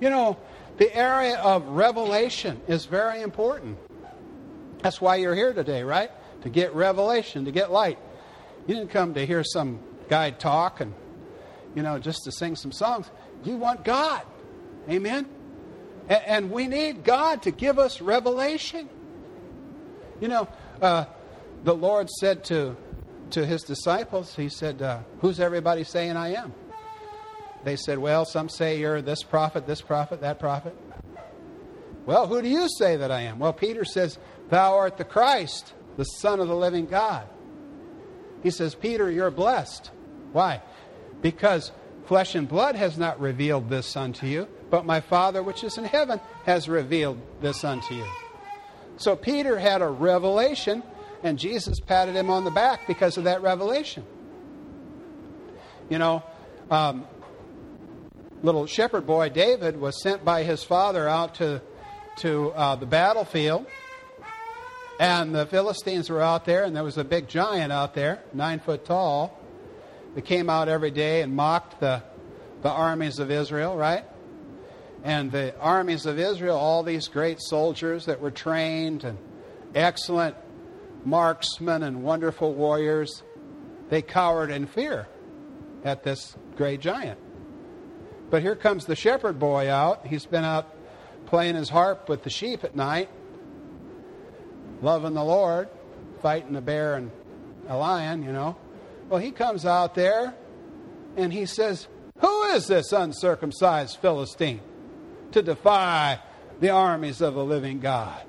You 0.00 0.10
know, 0.10 0.38
the 0.78 0.94
area 0.94 1.38
of 1.38 1.66
revelation 1.66 2.60
is 2.68 2.86
very 2.86 3.20
important. 3.20 3.78
That's 4.82 5.00
why 5.00 5.16
you're 5.16 5.34
here 5.34 5.52
today, 5.52 5.82
right? 5.82 6.10
To 6.42 6.48
get 6.48 6.74
revelation, 6.74 7.44
to 7.46 7.50
get 7.50 7.72
light. 7.72 7.98
You 8.66 8.74
didn't 8.74 8.90
come 8.90 9.14
to 9.14 9.26
hear 9.26 9.42
some 9.42 9.80
guy 10.08 10.30
talk 10.30 10.80
and, 10.80 10.94
you 11.74 11.82
know, 11.82 11.98
just 11.98 12.24
to 12.24 12.32
sing 12.32 12.54
some 12.54 12.72
songs. 12.72 13.10
You 13.44 13.56
want 13.56 13.84
God. 13.84 14.22
Amen? 14.88 15.26
And, 16.08 16.50
we 16.50 16.66
need 16.68 17.04
God 17.04 17.42
to 17.42 17.50
give 17.50 17.78
us 17.78 18.00
revelation. 18.00 18.88
You 20.20 20.28
know, 20.28 20.48
uh, 20.82 21.04
the 21.64 21.74
Lord 21.74 22.10
said 22.10 22.44
to, 22.44 22.76
to 23.30 23.46
his 23.46 23.62
disciples, 23.62 24.34
He 24.34 24.48
said, 24.48 24.82
uh, 24.82 25.00
Who's 25.20 25.40
everybody 25.40 25.84
saying 25.84 26.16
I 26.16 26.34
am? 26.34 26.52
They 27.64 27.76
said, 27.76 27.98
Well, 27.98 28.24
some 28.24 28.48
say 28.48 28.78
you're 28.78 29.02
this 29.02 29.22
prophet, 29.22 29.66
this 29.66 29.80
prophet, 29.80 30.20
that 30.20 30.38
prophet. 30.38 30.76
Well, 32.06 32.26
who 32.26 32.40
do 32.40 32.48
you 32.48 32.68
say 32.78 32.96
that 32.96 33.10
I 33.10 33.22
am? 33.22 33.38
Well, 33.38 33.52
Peter 33.52 33.84
says, 33.84 34.18
Thou 34.48 34.76
art 34.76 34.96
the 34.96 35.04
Christ, 35.04 35.74
the 35.96 36.04
Son 36.04 36.40
of 36.40 36.48
the 36.48 36.56
living 36.56 36.86
God. 36.86 37.28
He 38.42 38.50
says, 38.50 38.74
Peter, 38.74 39.10
you're 39.10 39.30
blessed. 39.30 39.90
Why? 40.32 40.62
Because 41.20 41.72
flesh 42.06 42.34
and 42.34 42.48
blood 42.48 42.76
has 42.76 42.96
not 42.96 43.20
revealed 43.20 43.68
this 43.68 43.96
unto 43.96 44.26
you, 44.26 44.48
but 44.70 44.86
my 44.86 45.00
Father 45.00 45.42
which 45.42 45.64
is 45.64 45.76
in 45.76 45.84
heaven 45.84 46.20
has 46.44 46.68
revealed 46.68 47.18
this 47.40 47.64
unto 47.64 47.94
you. 47.94 48.06
So 48.98 49.16
Peter 49.16 49.58
had 49.58 49.82
a 49.82 49.88
revelation, 49.88 50.82
and 51.22 51.38
Jesus 51.38 51.80
patted 51.80 52.14
him 52.14 52.30
on 52.30 52.44
the 52.44 52.50
back 52.50 52.86
because 52.86 53.16
of 53.16 53.24
that 53.24 53.42
revelation. 53.42 54.04
You 55.88 55.98
know, 55.98 56.22
um, 56.70 57.06
little 58.42 58.66
shepherd 58.66 59.06
boy 59.06 59.30
David 59.30 59.80
was 59.80 60.02
sent 60.02 60.24
by 60.24 60.42
his 60.42 60.62
father 60.62 61.08
out 61.08 61.36
to, 61.36 61.62
to 62.18 62.50
uh, 62.50 62.76
the 62.76 62.86
battlefield 62.86 63.66
and 64.98 65.34
the 65.34 65.46
Philistines 65.46 66.10
were 66.10 66.20
out 66.20 66.44
there, 66.44 66.64
and 66.64 66.74
there 66.74 66.82
was 66.82 66.98
a 66.98 67.04
big 67.04 67.28
giant 67.28 67.72
out 67.72 67.94
there, 67.94 68.22
nine 68.32 68.58
foot 68.58 68.84
tall, 68.84 69.38
that 70.14 70.24
came 70.24 70.50
out 70.50 70.68
every 70.68 70.90
day 70.90 71.22
and 71.22 71.34
mocked 71.36 71.78
the, 71.80 72.02
the 72.62 72.68
armies 72.68 73.18
of 73.18 73.30
Israel, 73.30 73.76
right? 73.76 74.04
And 75.04 75.30
the 75.30 75.56
armies 75.58 76.06
of 76.06 76.18
Israel, 76.18 76.56
all 76.56 76.82
these 76.82 77.08
great 77.08 77.40
soldiers 77.40 78.06
that 78.06 78.20
were 78.20 78.30
trained 78.30 79.04
and 79.04 79.18
excellent 79.74 80.36
marksmen 81.04 81.82
and 81.82 82.02
wonderful 82.02 82.52
warriors, 82.52 83.22
they 83.90 84.02
cowered 84.02 84.50
in 84.50 84.66
fear 84.66 85.06
at 85.84 86.02
this 86.02 86.36
great 86.56 86.80
giant. 86.80 87.18
But 88.30 88.42
here 88.42 88.56
comes 88.56 88.84
the 88.84 88.96
shepherd 88.96 89.38
boy 89.38 89.70
out. 89.70 90.06
He's 90.06 90.26
been 90.26 90.44
out 90.44 90.74
playing 91.26 91.54
his 91.54 91.68
harp 91.68 92.08
with 92.08 92.24
the 92.24 92.30
sheep 92.30 92.64
at 92.64 92.74
night 92.74 93.08
loving 94.82 95.14
the 95.14 95.24
Lord, 95.24 95.68
fighting 96.20 96.56
a 96.56 96.60
bear 96.60 96.94
and 96.94 97.10
a 97.68 97.76
lion, 97.76 98.22
you 98.22 98.32
know. 98.32 98.56
Well, 99.08 99.20
he 99.20 99.30
comes 99.30 99.64
out 99.64 99.94
there 99.94 100.34
and 101.16 101.32
he 101.32 101.46
says, 101.46 101.88
Who 102.20 102.42
is 102.44 102.66
this 102.66 102.92
uncircumcised 102.92 103.98
Philistine 103.98 104.60
to 105.32 105.42
defy 105.42 106.20
the 106.60 106.70
armies 106.70 107.20
of 107.20 107.34
the 107.34 107.44
living 107.44 107.80
God? 107.80 108.22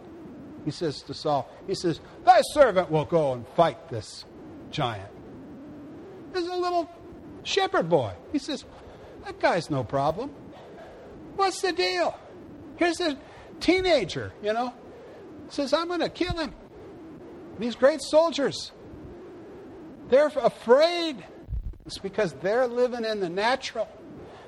He 0.65 0.71
says 0.71 1.01
to 1.03 1.13
Saul, 1.13 1.49
He 1.67 1.75
says, 1.75 1.99
Thy 2.25 2.41
servant 2.53 2.91
will 2.91 3.05
go 3.05 3.33
and 3.33 3.47
fight 3.49 3.89
this 3.89 4.25
giant. 4.71 5.09
There's 6.33 6.47
a 6.47 6.55
little 6.55 6.89
shepherd 7.43 7.89
boy. 7.89 8.13
He 8.31 8.39
says, 8.39 8.65
That 9.25 9.39
guy's 9.39 9.69
no 9.69 9.83
problem. 9.83 10.31
What's 11.35 11.61
the 11.61 11.71
deal? 11.71 12.17
Here's 12.77 12.99
a 12.99 13.17
teenager, 13.59 14.31
you 14.43 14.53
know, 14.53 14.73
says, 15.49 15.73
I'm 15.73 15.87
going 15.87 15.99
to 16.01 16.09
kill 16.09 16.37
him. 16.37 16.53
These 17.57 17.75
great 17.75 18.01
soldiers, 18.01 18.71
they're 20.09 20.27
afraid. 20.27 21.23
It's 21.85 21.97
because 21.97 22.33
they're 22.33 22.67
living 22.67 23.03
in 23.03 23.19
the 23.19 23.29
natural, 23.29 23.87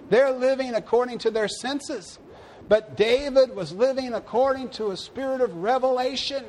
they're 0.09 0.31
living 0.31 0.75
according 0.75 1.19
to 1.19 1.31
their 1.31 1.47
senses. 1.47 2.19
But 2.71 2.95
David 2.95 3.53
was 3.53 3.73
living 3.73 4.13
according 4.13 4.69
to 4.69 4.91
a 4.91 4.95
spirit 4.95 5.41
of 5.41 5.53
revelation. 5.57 6.45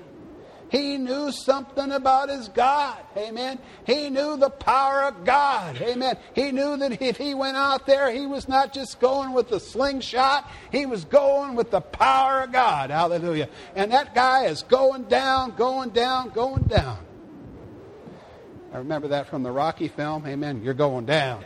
He 0.69 0.97
knew 0.97 1.33
something 1.33 1.91
about 1.91 2.29
his 2.29 2.47
God. 2.47 2.97
Amen. 3.17 3.59
He 3.85 4.09
knew 4.09 4.37
the 4.37 4.49
power 4.49 5.03
of 5.03 5.25
God. 5.25 5.83
Amen. 5.83 6.17
He 6.33 6.53
knew 6.53 6.77
that 6.77 7.03
if 7.03 7.17
he 7.17 7.35
went 7.35 7.57
out 7.57 7.87
there, 7.87 8.09
he 8.13 8.25
was 8.27 8.49
not 8.49 8.73
just 8.73 9.01
going 9.01 9.33
with 9.33 9.49
the 9.49 9.59
slingshot, 9.59 10.49
he 10.71 10.87
was 10.87 11.05
going 11.05 11.57
with 11.57 11.73
the 11.73 11.81
power 11.81 12.43
of 12.43 12.53
God. 12.53 12.91
Hallelujah. 12.91 13.49
And 13.75 13.91
that 13.91 14.15
guy 14.15 14.45
is 14.45 14.63
going 14.63 15.07
down, 15.07 15.57
going 15.57 15.91
down, 15.91 16.29
going 16.29 16.63
down. 16.63 16.99
I 18.73 18.79
remember 18.79 19.09
that 19.09 19.27
from 19.27 19.43
the 19.43 19.51
Rocky 19.51 19.89
film. 19.89 20.25
Amen. 20.25 20.63
You're 20.63 20.73
going 20.73 21.05
down. 21.05 21.45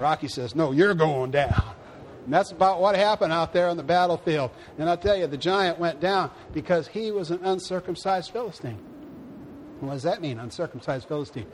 Rocky 0.00 0.26
says, 0.26 0.56
No, 0.56 0.72
you're 0.72 0.94
going 0.94 1.30
down. 1.30 1.76
And 2.28 2.34
that's 2.34 2.52
about 2.52 2.78
what 2.78 2.94
happened 2.94 3.32
out 3.32 3.54
there 3.54 3.70
on 3.70 3.78
the 3.78 3.82
battlefield. 3.82 4.50
And 4.76 4.86
I'll 4.86 4.98
tell 4.98 5.16
you, 5.16 5.26
the 5.26 5.38
giant 5.38 5.78
went 5.78 5.98
down 5.98 6.30
because 6.52 6.86
he 6.86 7.10
was 7.10 7.30
an 7.30 7.42
uncircumcised 7.42 8.32
Philistine. 8.32 8.76
What 9.80 9.94
does 9.94 10.02
that 10.02 10.20
mean, 10.20 10.38
uncircumcised 10.38 11.08
Philistine? 11.08 11.46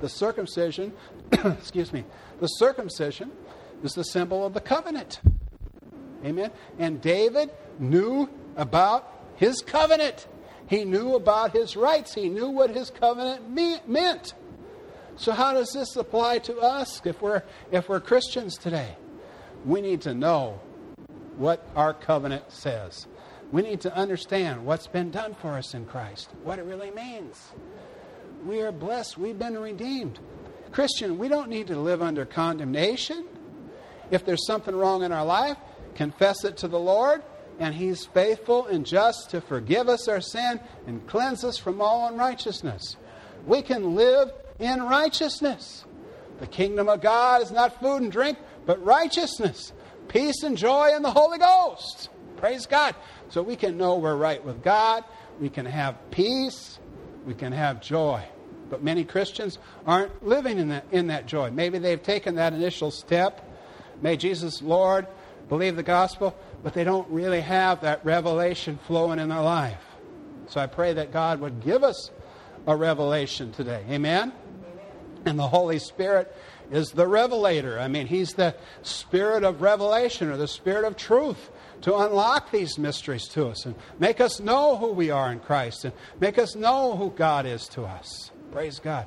The 0.00 0.08
circumcision, 0.08 0.92
excuse 1.32 1.92
me, 1.92 2.04
the 2.38 2.46
circumcision 2.46 3.32
is 3.82 3.94
the 3.94 4.04
symbol 4.04 4.46
of 4.46 4.54
the 4.54 4.60
covenant. 4.60 5.20
Amen. 6.24 6.52
And 6.78 7.00
David 7.00 7.50
knew 7.80 8.30
about 8.56 9.24
his 9.34 9.60
covenant. 9.62 10.28
He 10.68 10.84
knew 10.84 11.16
about 11.16 11.50
his 11.50 11.74
rights. 11.74 12.14
He 12.14 12.28
knew 12.28 12.50
what 12.50 12.70
his 12.70 12.88
covenant 12.90 13.50
me- 13.50 13.80
meant. 13.84 14.34
So 15.16 15.32
how 15.32 15.54
does 15.54 15.72
this 15.72 15.96
apply 15.96 16.38
to 16.38 16.58
us 16.58 17.02
if 17.04 17.20
we're 17.20 17.42
if 17.72 17.88
we're 17.88 17.98
Christians 17.98 18.56
today? 18.56 18.94
We 19.64 19.80
need 19.80 20.00
to 20.02 20.14
know 20.14 20.60
what 21.36 21.66
our 21.74 21.94
covenant 21.94 22.50
says. 22.50 23.06
We 23.52 23.62
need 23.62 23.80
to 23.82 23.94
understand 23.94 24.64
what's 24.64 24.86
been 24.86 25.10
done 25.10 25.34
for 25.34 25.52
us 25.54 25.74
in 25.74 25.86
Christ, 25.86 26.30
what 26.44 26.58
it 26.58 26.64
really 26.64 26.90
means. 26.90 27.52
We 28.44 28.60
are 28.62 28.72
blessed, 28.72 29.18
we've 29.18 29.38
been 29.38 29.58
redeemed. 29.58 30.18
Christian, 30.72 31.18
we 31.18 31.28
don't 31.28 31.48
need 31.48 31.66
to 31.66 31.78
live 31.78 32.00
under 32.00 32.24
condemnation. 32.24 33.26
If 34.10 34.24
there's 34.24 34.46
something 34.46 34.74
wrong 34.74 35.02
in 35.02 35.12
our 35.12 35.24
life, 35.24 35.56
confess 35.94 36.44
it 36.44 36.56
to 36.58 36.68
the 36.68 36.78
Lord, 36.78 37.22
and 37.58 37.74
He's 37.74 38.06
faithful 38.06 38.66
and 38.66 38.86
just 38.86 39.30
to 39.30 39.40
forgive 39.40 39.88
us 39.88 40.08
our 40.08 40.20
sin 40.20 40.60
and 40.86 41.06
cleanse 41.06 41.44
us 41.44 41.58
from 41.58 41.80
all 41.80 42.08
unrighteousness. 42.08 42.96
We 43.46 43.62
can 43.62 43.94
live 43.94 44.30
in 44.58 44.82
righteousness. 44.82 45.84
The 46.38 46.46
kingdom 46.46 46.88
of 46.88 47.02
God 47.02 47.42
is 47.42 47.50
not 47.50 47.80
food 47.80 48.02
and 48.02 48.12
drink, 48.12 48.38
but 48.66 48.84
righteousness, 48.84 49.72
peace 50.08 50.42
and 50.42 50.56
joy 50.56 50.94
in 50.94 51.02
the 51.02 51.10
Holy 51.10 51.38
Ghost. 51.38 52.08
Praise 52.36 52.66
God. 52.66 52.94
So 53.28 53.42
we 53.42 53.56
can 53.56 53.76
know 53.76 53.96
we're 53.96 54.16
right 54.16 54.44
with 54.44 54.62
God. 54.62 55.04
We 55.40 55.50
can 55.50 55.66
have 55.66 55.96
peace. 56.10 56.78
We 57.26 57.34
can 57.34 57.52
have 57.52 57.80
joy. 57.80 58.22
But 58.70 58.82
many 58.82 59.04
Christians 59.04 59.58
aren't 59.86 60.24
living 60.24 60.58
in 60.58 60.68
that, 60.68 60.84
in 60.90 61.08
that 61.08 61.26
joy. 61.26 61.50
Maybe 61.50 61.78
they've 61.78 62.02
taken 62.02 62.36
that 62.36 62.52
initial 62.52 62.90
step, 62.90 63.46
May 64.02 64.16
Jesus 64.16 64.62
Lord, 64.62 65.06
believe 65.48 65.76
the 65.76 65.82
gospel, 65.82 66.34
but 66.62 66.74
they 66.74 66.84
don't 66.84 67.08
really 67.10 67.40
have 67.40 67.82
that 67.82 68.04
revelation 68.04 68.78
flowing 68.86 69.18
in 69.18 69.28
their 69.28 69.42
life. 69.42 69.82
So 70.48 70.60
I 70.60 70.66
pray 70.66 70.94
that 70.94 71.12
God 71.12 71.40
would 71.40 71.62
give 71.62 71.84
us 71.84 72.10
a 72.66 72.74
revelation 72.74 73.52
today. 73.52 73.84
Amen? 73.90 74.32
And 75.26 75.38
the 75.38 75.46
Holy 75.46 75.78
Spirit 75.78 76.34
is 76.70 76.90
the 76.90 77.06
revelator. 77.06 77.78
I 77.78 77.88
mean, 77.88 78.06
He's 78.06 78.34
the 78.34 78.54
spirit 78.82 79.44
of 79.44 79.60
revelation 79.62 80.28
or 80.28 80.36
the 80.36 80.48
spirit 80.48 80.84
of 80.84 80.96
truth 80.96 81.50
to 81.82 81.96
unlock 81.96 82.50
these 82.50 82.78
mysteries 82.78 83.26
to 83.28 83.46
us 83.46 83.64
and 83.64 83.74
make 83.98 84.20
us 84.20 84.40
know 84.40 84.76
who 84.76 84.92
we 84.92 85.10
are 85.10 85.32
in 85.32 85.40
Christ 85.40 85.84
and 85.84 85.94
make 86.18 86.38
us 86.38 86.54
know 86.54 86.96
who 86.96 87.10
God 87.10 87.46
is 87.46 87.66
to 87.68 87.84
us. 87.84 88.30
Praise 88.52 88.78
God. 88.78 89.06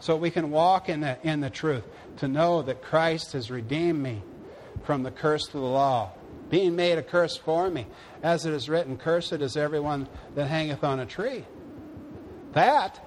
So 0.00 0.16
we 0.16 0.30
can 0.30 0.50
walk 0.50 0.88
in 0.88 1.00
the, 1.00 1.18
in 1.22 1.40
the 1.40 1.50
truth, 1.50 1.84
to 2.18 2.28
know 2.28 2.62
that 2.62 2.82
Christ 2.82 3.32
has 3.32 3.50
redeemed 3.50 4.02
me 4.02 4.22
from 4.84 5.02
the 5.02 5.10
curse 5.10 5.46
of 5.46 5.52
the 5.52 5.60
law, 5.60 6.10
being 6.50 6.74
made 6.76 6.98
a 6.98 7.02
curse 7.02 7.36
for 7.36 7.70
me. 7.70 7.86
As 8.22 8.44
it 8.44 8.52
is 8.52 8.68
written, 8.68 8.96
Cursed 8.96 9.34
is 9.34 9.56
everyone 9.56 10.08
that 10.34 10.46
hangeth 10.46 10.84
on 10.84 11.00
a 11.00 11.06
tree. 11.06 11.44
That, 12.52 13.00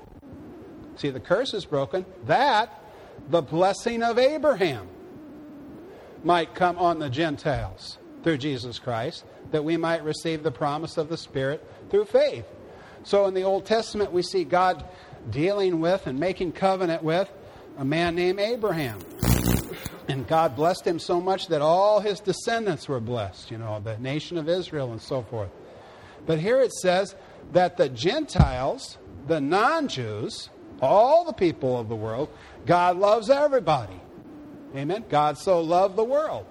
see, 0.96 1.10
the 1.10 1.20
curse 1.20 1.54
is 1.54 1.66
broken. 1.66 2.06
That, 2.26 2.82
the 3.30 3.42
blessing 3.42 4.04
of 4.04 4.18
Abraham, 4.20 4.88
might 6.24 6.56
come 6.56 6.78
on 6.80 7.00
the 7.00 7.10
Gentiles 7.10 8.00
through 8.24 8.38
Jesus 8.40 8.80
Christ, 8.80 9.24
that 9.52 9.64
we 9.64 9.78
might 9.78 10.04
receive 10.04 10.42
the 10.42 10.52
promise 10.52 10.98
of 10.98 11.08
the 11.08 11.18
Spirit 11.18 11.64
through 11.90 12.06
faith. 12.06 12.46
So 13.04 13.28
in 13.28 13.36
the 13.36 13.44
Old 13.44 13.66
Testament, 13.66 14.12
we 14.12 14.24
see 14.24 14.44
God 14.44 14.84
dealing 15.30 15.80
with 15.80 16.08
and 16.08 16.20
making 16.20 16.54
covenant 16.54 17.04
with 17.04 17.30
a 17.78 17.86
man 17.86 18.16
named 18.16 18.40
Abraham. 18.40 19.00
And 20.08 20.28
God 20.28 20.56
blessed 20.56 20.86
him 20.86 21.00
so 21.00 21.22
much 21.22 21.48
that 21.48 21.62
all 21.62 22.00
his 22.00 22.20
descendants 22.20 22.88
were 22.88 23.00
blessed, 23.00 23.52
you 23.52 23.58
know, 23.58 23.80
the 23.80 23.98
nation 23.98 24.38
of 24.38 24.50
Israel 24.50 24.92
and 24.92 25.02
so 25.02 25.24
forth. 25.24 25.50
But 26.26 26.40
here 26.40 26.60
it 26.60 26.74
says 26.74 27.16
that 27.54 27.78
the 27.78 27.90
Gentiles, 27.90 28.98
the 29.28 29.42
non 29.42 29.88
Jews, 29.88 30.50
all 30.82 31.26
the 31.26 31.34
people 31.34 31.80
of 31.80 31.90
the 31.90 31.96
world, 31.96 32.30
God 32.66 32.98
loves 32.98 33.30
everybody. 33.30 34.00
Amen. 34.76 35.06
God 35.10 35.38
so 35.38 35.62
loved 35.62 35.96
the 35.96 36.04
world. 36.04 36.46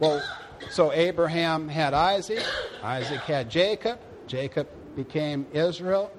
Well, 0.00 0.22
so 0.70 0.92
Abraham 0.92 1.68
had 1.68 1.94
Isaac, 1.94 2.44
Isaac 2.82 3.20
had 3.20 3.50
Jacob, 3.50 4.00
Jacob 4.26 4.68
became 4.96 5.46
Israel. 5.52 6.10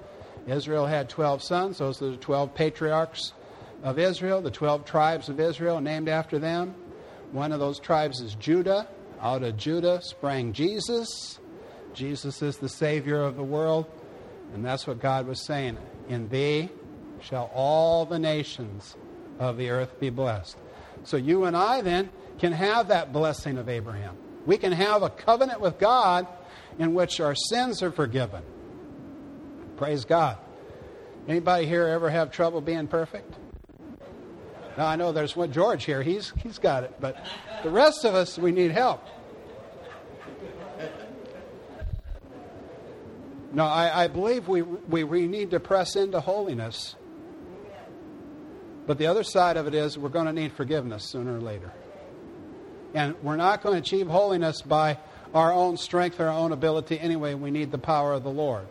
Israel 0.48 0.86
had 0.86 1.10
12 1.10 1.42
sons, 1.42 1.80
those 1.80 2.02
are 2.02 2.12
the 2.12 2.18
12 2.18 2.54
patriarchs 2.54 3.34
of 3.84 3.98
Israel, 4.00 4.42
the 4.42 4.52
12 4.52 4.86
tribes 4.86 5.28
of 5.28 5.40
Israel 5.40 5.82
named 5.82 6.08
after 6.08 6.40
them. 6.40 6.76
One 7.32 7.52
of 7.52 7.60
those 7.60 7.80
tribes 7.80 8.22
is 8.22 8.36
Judah. 8.36 8.88
Out 9.20 9.44
of 9.44 9.58
Judah 9.58 10.02
sprang 10.02 10.54
Jesus. 10.54 11.40
Jesus 11.94 12.42
is 12.42 12.58
the 12.58 12.70
Savior 12.70 13.22
of 13.22 13.36
the 13.36 13.44
world. 13.44 13.86
And 14.54 14.64
that's 14.64 14.86
what 14.86 15.00
God 15.00 15.28
was 15.28 15.46
saying. 15.46 15.78
In 16.08 16.30
thee 16.30 16.70
shall 17.28 17.52
all 17.54 18.06
the 18.06 18.20
nations 18.20 18.96
of 19.40 19.58
the 19.58 19.70
earth 19.70 20.00
be 20.00 20.10
blessed. 20.10 20.58
So 21.04 21.18
you 21.18 21.46
and 21.46 21.58
I 21.58 21.82
then 21.82 22.10
can 22.40 22.52
have 22.52 22.90
that 22.90 23.12
blessing 23.12 23.58
of 23.58 23.68
Abraham. 23.70 24.16
We 24.46 24.58
can 24.58 24.72
have 24.72 25.02
a 25.02 25.10
covenant 25.10 25.60
with 25.60 25.80
God 25.80 26.28
in 26.78 26.94
which 26.94 27.20
our 27.20 27.36
sins 27.36 27.82
are 27.82 27.92
forgiven. 27.92 28.44
Praise 29.78 30.06
God. 30.06 30.38
Anybody 31.28 31.66
here 31.66 31.88
ever 31.88 32.10
have 32.10 32.32
trouble 32.32 32.62
being 32.62 32.88
perfect? 32.88 33.34
Now 34.78 34.88
I 34.88 34.96
know 34.96 35.12
there's 35.12 35.36
one 35.36 35.52
George 35.52 35.86
here. 35.86 36.04
He's 36.04 36.32
he's 36.38 36.60
got 36.60 36.84
it, 36.84 36.94
but 37.00 37.26
the 37.64 37.70
rest 37.70 38.06
of 38.06 38.14
us 38.14 38.38
we 38.38 38.52
need 38.52 38.72
help. 38.72 39.04
No, 43.54 43.64
I, 43.64 44.04
I 44.04 44.08
believe 44.10 44.50
we, 44.50 44.62
we, 44.64 45.06
we 45.06 45.28
need 45.28 45.52
to 45.52 45.62
press 45.62 45.96
into 45.96 46.20
holiness. 46.20 46.96
But 48.88 48.98
the 48.98 49.08
other 49.08 49.24
side 49.24 49.58
of 49.58 49.68
it 49.68 49.74
is 49.74 49.98
we're 49.98 50.10
going 50.10 50.28
to 50.28 50.34
need 50.34 50.52
forgiveness 50.54 51.06
sooner 51.06 51.36
or 51.36 51.42
later. 51.42 51.72
And 52.94 53.16
we're 53.24 53.36
not 53.36 53.62
going 53.62 53.74
to 53.74 53.80
achieve 53.80 54.08
holiness 54.08 54.62
by 54.62 55.00
our 55.34 55.52
own 55.52 55.78
strength 55.78 56.20
or 56.20 56.28
our 56.28 56.38
own 56.38 56.52
ability 56.52 57.00
anyway. 57.00 57.34
We 57.34 57.52
need 57.52 57.72
the 57.72 57.78
power 57.78 58.14
of 58.14 58.24
the 58.24 58.30
Lord. 58.30 58.68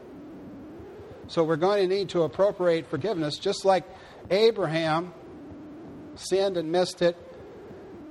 So 1.26 1.42
we're 1.42 1.56
going 1.56 1.88
to 1.88 1.94
need 1.94 2.10
to 2.10 2.22
appropriate 2.22 2.86
forgiveness, 2.86 3.38
just 3.38 3.64
like 3.64 3.84
Abraham 4.30 5.12
sinned 6.16 6.56
and 6.56 6.70
missed 6.70 7.02
it, 7.02 7.16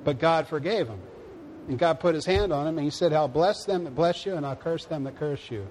but 0.03 0.19
God 0.19 0.47
forgave 0.47 0.87
him. 0.87 0.99
And 1.67 1.79
God 1.79 1.99
put 1.99 2.13
his 2.13 2.25
hand 2.25 2.51
on 2.51 2.67
him 2.67 2.77
and 2.77 2.83
he 2.83 2.91
said, 2.91 3.13
I'll 3.13 3.27
bless 3.27 3.63
them 3.65 3.85
that 3.85 3.95
bless 3.95 4.25
you 4.25 4.35
and 4.35 4.45
I'll 4.45 4.55
curse 4.55 4.85
them 4.85 5.05
that 5.05 5.17
curse 5.17 5.49
you. 5.49 5.67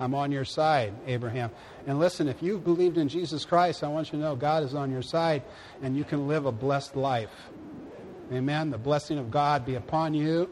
I'm 0.00 0.14
on 0.14 0.32
your 0.32 0.46
side, 0.46 0.94
Abraham. 1.06 1.50
And 1.86 1.98
listen, 1.98 2.26
if 2.26 2.42
you've 2.42 2.64
believed 2.64 2.96
in 2.96 3.08
Jesus 3.08 3.44
Christ, 3.44 3.84
I 3.84 3.88
want 3.88 4.10
you 4.10 4.18
to 4.18 4.24
know 4.24 4.34
God 4.34 4.64
is 4.64 4.74
on 4.74 4.90
your 4.90 5.02
side 5.02 5.42
and 5.82 5.94
you 5.94 6.04
can 6.04 6.26
live 6.26 6.46
a 6.46 6.52
blessed 6.52 6.96
life. 6.96 7.30
Amen. 8.32 8.70
The 8.70 8.78
blessing 8.78 9.18
of 9.18 9.30
God 9.30 9.66
be 9.66 9.74
upon 9.74 10.14
you. 10.14 10.48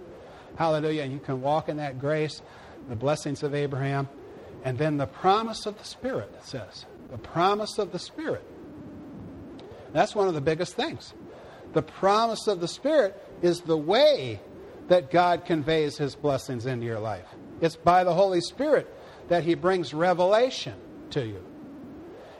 Hallelujah. 0.57 1.05
And 1.05 1.13
you 1.13 1.19
can 1.19 1.41
walk 1.41 1.71
in 1.71 1.79
that 1.79 1.99
grace, 1.99 2.43
the 2.91 2.97
blessings 2.97 3.43
of 3.43 3.55
Abraham. 3.55 4.07
And 4.65 4.77
then 4.77 4.99
the 4.99 5.07
promise 5.07 5.65
of 5.65 5.79
the 5.79 5.85
Spirit, 5.85 6.31
it 6.35 6.45
says. 6.45 6.85
The 7.11 7.19
promise 7.19 7.79
of 7.79 7.91
the 7.91 7.99
Spirit. 7.99 8.45
That's 9.95 10.15
one 10.15 10.29
of 10.29 10.35
the 10.35 10.43
biggest 10.43 10.75
things. 10.75 11.15
The 11.73 11.83
promise 11.83 12.49
of 12.49 12.61
the 12.61 12.69
Spirit 12.69 13.17
is 13.41 13.63
the 13.63 13.79
way 13.79 14.41
that 14.89 15.11
God 15.11 15.47
conveys 15.47 15.97
his 15.97 16.15
blessings 16.15 16.67
into 16.67 16.85
your 16.85 16.99
life. 16.99 17.27
It's 17.63 17.77
by 17.77 18.05
the 18.05 18.13
Holy 18.13 18.41
Spirit 18.41 18.93
that 19.29 19.45
he 19.45 19.55
brings 19.55 19.95
revelation 19.95 20.75
to 21.11 21.25
you. 21.25 21.45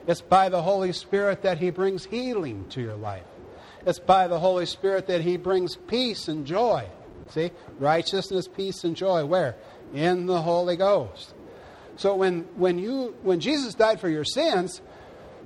It's 0.07 0.21
by 0.21 0.49
the 0.49 0.61
Holy 0.61 0.93
Spirit 0.93 1.43
that 1.43 1.59
he 1.59 1.69
brings 1.69 2.05
healing 2.05 2.67
to 2.69 2.81
your 2.81 2.95
life. 2.95 3.25
It's 3.85 3.99
by 3.99 4.27
the 4.27 4.39
Holy 4.39 4.65
Spirit 4.65 5.07
that 5.07 5.21
He 5.21 5.37
brings 5.37 5.75
peace 5.75 6.27
and 6.27 6.45
joy. 6.45 6.87
See? 7.29 7.51
Righteousness, 7.79 8.47
peace, 8.47 8.83
and 8.83 8.95
joy. 8.95 9.25
Where? 9.25 9.55
In 9.93 10.25
the 10.25 10.41
Holy 10.41 10.75
Ghost. 10.75 11.33
So 11.95 12.15
when, 12.15 12.41
when, 12.55 12.79
you, 12.79 13.15
when 13.23 13.39
Jesus 13.39 13.73
died 13.73 13.99
for 13.99 14.09
your 14.09 14.25
sins, 14.25 14.81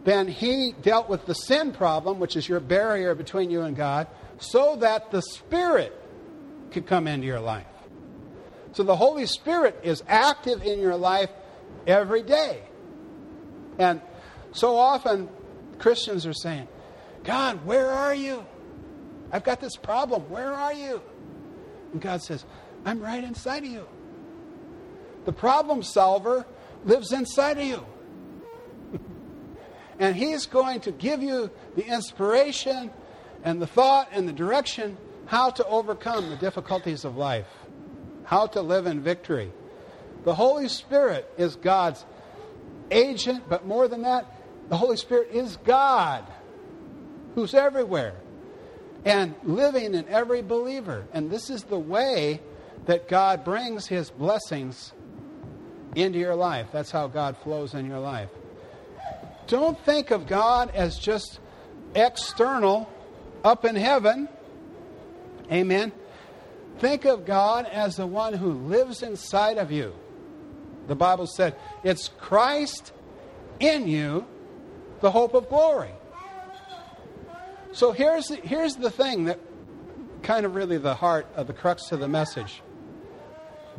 then 0.04 0.28
He 0.28 0.74
dealt 0.82 1.10
with 1.10 1.26
the 1.26 1.36
sin 1.36 1.72
problem, 1.72 2.20
which 2.20 2.36
is 2.36 2.48
your 2.48 2.60
barrier 2.60 3.16
between 3.16 3.50
you 3.50 3.62
and 3.62 3.76
God, 3.76 4.08
so 4.40 4.76
that 4.78 5.12
the 5.12 5.22
Spirit 5.22 5.94
could 6.72 6.88
come 6.88 7.08
into 7.08 7.28
your 7.28 7.40
life. 7.40 7.68
So 8.74 8.84
the 8.84 8.96
Holy 8.96 9.26
Spirit 9.26 9.80
is 9.84 10.04
active 10.08 10.64
in 10.64 10.80
your 10.80 10.96
life 10.96 11.30
every 11.86 12.24
day. 12.24 12.64
And 13.78 14.02
so 14.52 14.76
often 14.76 15.30
Christians 15.80 16.26
are 16.26 16.34
saying, 16.34 16.68
God, 17.24 17.66
where 17.66 17.90
are 17.90 18.14
you? 18.14 18.46
I've 19.32 19.44
got 19.44 19.60
this 19.60 19.76
problem. 19.76 20.24
Where 20.30 20.52
are 20.54 20.74
you? 20.74 21.02
And 21.92 22.02
God 22.02 22.22
says, 22.22 22.46
I'm 22.86 23.00
right 23.00 23.24
inside 23.24 23.64
of 23.64 23.70
you. 23.70 23.88
The 25.26 25.32
problem 25.32 25.84
solver 25.84 26.46
lives 26.84 27.14
inside 27.14 27.58
of 27.58 27.66
you. 27.66 27.86
and 30.00 30.16
He's 30.16 30.46
going 30.46 30.82
to 30.82 30.92
give 30.92 31.24
you 31.24 31.50
the 31.76 31.86
inspiration 31.86 32.92
and 33.44 33.62
the 33.62 33.68
thought 33.68 34.10
and 34.12 34.28
the 34.28 34.34
direction 34.34 34.98
how 35.26 35.50
to 35.50 35.66
overcome 35.66 36.30
the 36.30 36.36
difficulties 36.36 37.06
of 37.06 37.16
life, 37.16 37.46
how 38.26 38.48
to 38.48 38.62
live 38.62 38.86
in 38.88 39.02
victory. 39.02 39.52
The 40.24 40.36
Holy 40.36 40.70
Spirit 40.70 41.30
is 41.38 41.56
God's 41.56 42.06
agent, 42.92 43.44
but 43.50 43.66
more 43.66 43.88
than 43.88 44.04
that, 44.04 44.26
the 44.70 44.78
Holy 44.78 44.98
Spirit 44.98 45.30
is 45.32 45.58
God 45.58 46.26
who's 47.36 47.54
everywhere 47.54 48.16
and 49.06 49.36
living 49.44 49.94
in 49.94 50.08
every 50.08 50.42
believer. 50.42 51.06
And 51.14 51.30
this 51.30 51.50
is 51.50 51.64
the 51.64 51.80
way 51.80 52.40
that 52.86 53.08
God 53.08 53.44
brings 53.44 53.88
his 53.88 54.10
blessings 54.10 54.94
into 55.96 56.20
your 56.20 56.36
life. 56.36 56.68
That's 56.72 56.92
how 56.92 57.08
God 57.08 57.38
flows 57.38 57.74
in 57.74 57.86
your 57.86 58.00
life. 58.00 58.30
Don't 59.48 59.80
think 59.86 60.12
of 60.12 60.28
God 60.28 60.72
as 60.74 60.98
just 60.98 61.40
external 61.96 62.90
up 63.44 63.66
in 63.66 63.76
heaven. 63.76 64.30
Amen. 65.52 65.92
Think 66.80 67.06
of 67.06 67.26
God 67.26 67.66
as 67.66 67.96
the 67.96 68.08
one 68.08 68.34
who 68.34 68.54
lives 68.54 69.04
inside 69.04 69.58
of 69.58 69.72
you. 69.72 69.94
The 70.88 70.96
Bible 70.96 71.28
said 71.28 71.56
it's 71.84 72.10
Christ 72.20 72.92
in 73.60 73.88
you, 73.88 74.26
the 75.02 75.12
hope 75.12 75.34
of 75.34 75.50
glory. 75.50 75.92
So 77.72 77.92
here's 77.92 78.28
the, 78.28 78.36
here's 78.36 78.76
the 78.76 78.92
thing 78.92 79.26
that 79.26 79.40
kind 80.22 80.46
of 80.46 80.56
really 80.56 80.78
the 80.78 80.96
heart 80.96 81.28
of 81.36 81.48
the 81.48 81.54
crux 81.54 81.92
of 81.92 82.00
the 82.00 82.08
message 82.08 82.62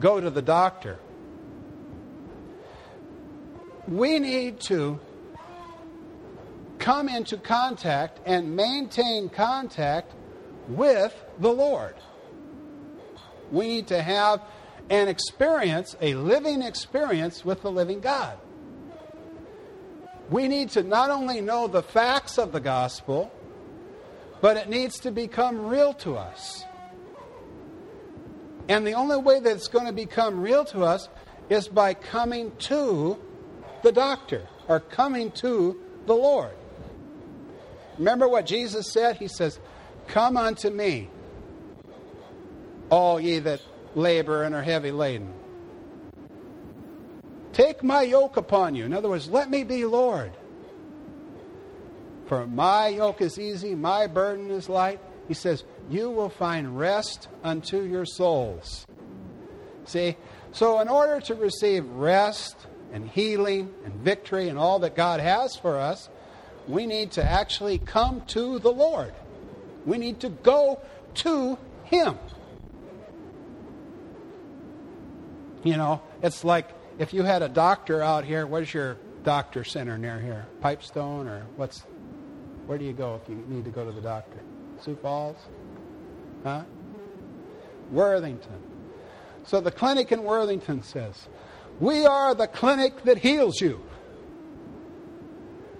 go 0.00 0.20
to 0.20 0.30
the 0.30 0.42
doctor. 0.42 0.98
We 3.86 4.18
need 4.18 4.60
to 4.60 4.98
come 6.78 7.08
into 7.08 7.36
contact 7.36 8.20
and 8.26 8.56
maintain 8.56 9.28
contact 9.28 10.12
with 10.68 11.14
the 11.38 11.50
Lord. 11.52 11.94
We 13.54 13.68
need 13.68 13.86
to 13.88 14.02
have 14.02 14.42
an 14.90 15.08
experience, 15.08 15.96
a 16.00 16.14
living 16.14 16.62
experience 16.62 17.44
with 17.44 17.62
the 17.62 17.70
living 17.70 18.00
God. 18.00 18.36
We 20.30 20.48
need 20.48 20.70
to 20.70 20.82
not 20.82 21.10
only 21.10 21.40
know 21.40 21.66
the 21.66 21.82
facts 21.82 22.38
of 22.38 22.52
the 22.52 22.60
gospel, 22.60 23.30
but 24.40 24.56
it 24.56 24.68
needs 24.68 24.98
to 25.00 25.10
become 25.10 25.66
real 25.66 25.94
to 25.94 26.16
us. 26.16 26.64
And 28.68 28.86
the 28.86 28.94
only 28.94 29.16
way 29.16 29.40
that 29.40 29.56
it's 29.56 29.68
going 29.68 29.86
to 29.86 29.92
become 29.92 30.40
real 30.40 30.64
to 30.66 30.82
us 30.84 31.08
is 31.48 31.68
by 31.68 31.94
coming 31.94 32.52
to 32.58 33.18
the 33.82 33.92
doctor 33.92 34.48
or 34.66 34.80
coming 34.80 35.30
to 35.32 35.78
the 36.06 36.14
Lord. 36.14 36.52
Remember 37.98 38.26
what 38.26 38.46
Jesus 38.46 38.92
said? 38.92 39.16
He 39.16 39.28
says, 39.28 39.60
Come 40.08 40.36
unto 40.36 40.70
me, 40.70 41.10
all 42.94 43.18
ye 43.18 43.40
that 43.40 43.60
labor 43.96 44.44
and 44.44 44.54
are 44.54 44.62
heavy 44.62 44.92
laden. 44.92 45.32
Take 47.52 47.82
my 47.82 48.02
yoke 48.02 48.36
upon 48.36 48.76
you. 48.76 48.84
In 48.84 48.92
other 48.92 49.08
words, 49.08 49.28
let 49.28 49.50
me 49.50 49.64
be 49.64 49.84
Lord. 49.84 50.32
For 52.26 52.46
my 52.46 52.88
yoke 52.88 53.20
is 53.20 53.38
easy, 53.38 53.74
my 53.74 54.06
burden 54.06 54.50
is 54.50 54.68
light. 54.68 55.00
He 55.26 55.34
says, 55.34 55.64
You 55.90 56.10
will 56.10 56.28
find 56.28 56.78
rest 56.78 57.28
unto 57.42 57.82
your 57.82 58.06
souls. 58.06 58.86
See? 59.86 60.16
So, 60.52 60.80
in 60.80 60.88
order 60.88 61.20
to 61.22 61.34
receive 61.34 61.84
rest 61.86 62.56
and 62.92 63.08
healing 63.08 63.74
and 63.84 63.94
victory 63.94 64.48
and 64.48 64.56
all 64.58 64.78
that 64.80 64.94
God 64.94 65.18
has 65.18 65.56
for 65.56 65.78
us, 65.78 66.08
we 66.68 66.86
need 66.86 67.10
to 67.12 67.24
actually 67.24 67.78
come 67.78 68.22
to 68.28 68.60
the 68.60 68.72
Lord. 68.72 69.12
We 69.84 69.98
need 69.98 70.20
to 70.20 70.28
go 70.28 70.80
to 71.16 71.58
Him. 71.84 72.18
You 75.64 75.76
know, 75.78 76.02
it's 76.22 76.44
like 76.44 76.68
if 76.98 77.12
you 77.12 77.22
had 77.22 77.42
a 77.42 77.48
doctor 77.48 78.02
out 78.02 78.24
here, 78.24 78.46
where's 78.46 78.72
your 78.72 78.98
doctor 79.24 79.64
center 79.64 79.98
near 79.98 80.20
here? 80.20 80.46
Pipestone 80.60 81.26
or 81.26 81.46
what's 81.56 81.84
where 82.66 82.78
do 82.78 82.84
you 82.84 82.92
go 82.92 83.20
if 83.22 83.28
you 83.28 83.36
need 83.48 83.64
to 83.64 83.70
go 83.70 83.84
to 83.84 83.92
the 83.92 84.00
doctor? 84.00 84.38
Sioux 84.80 84.96
Falls? 84.96 85.36
Huh? 86.42 86.64
Worthington. 87.90 88.62
So 89.44 89.60
the 89.60 89.70
clinic 89.70 90.12
in 90.12 90.22
Worthington 90.22 90.82
says, 90.82 91.28
We 91.80 92.06
are 92.06 92.34
the 92.34 92.46
clinic 92.46 93.02
that 93.04 93.18
heals 93.18 93.60
you. 93.60 93.82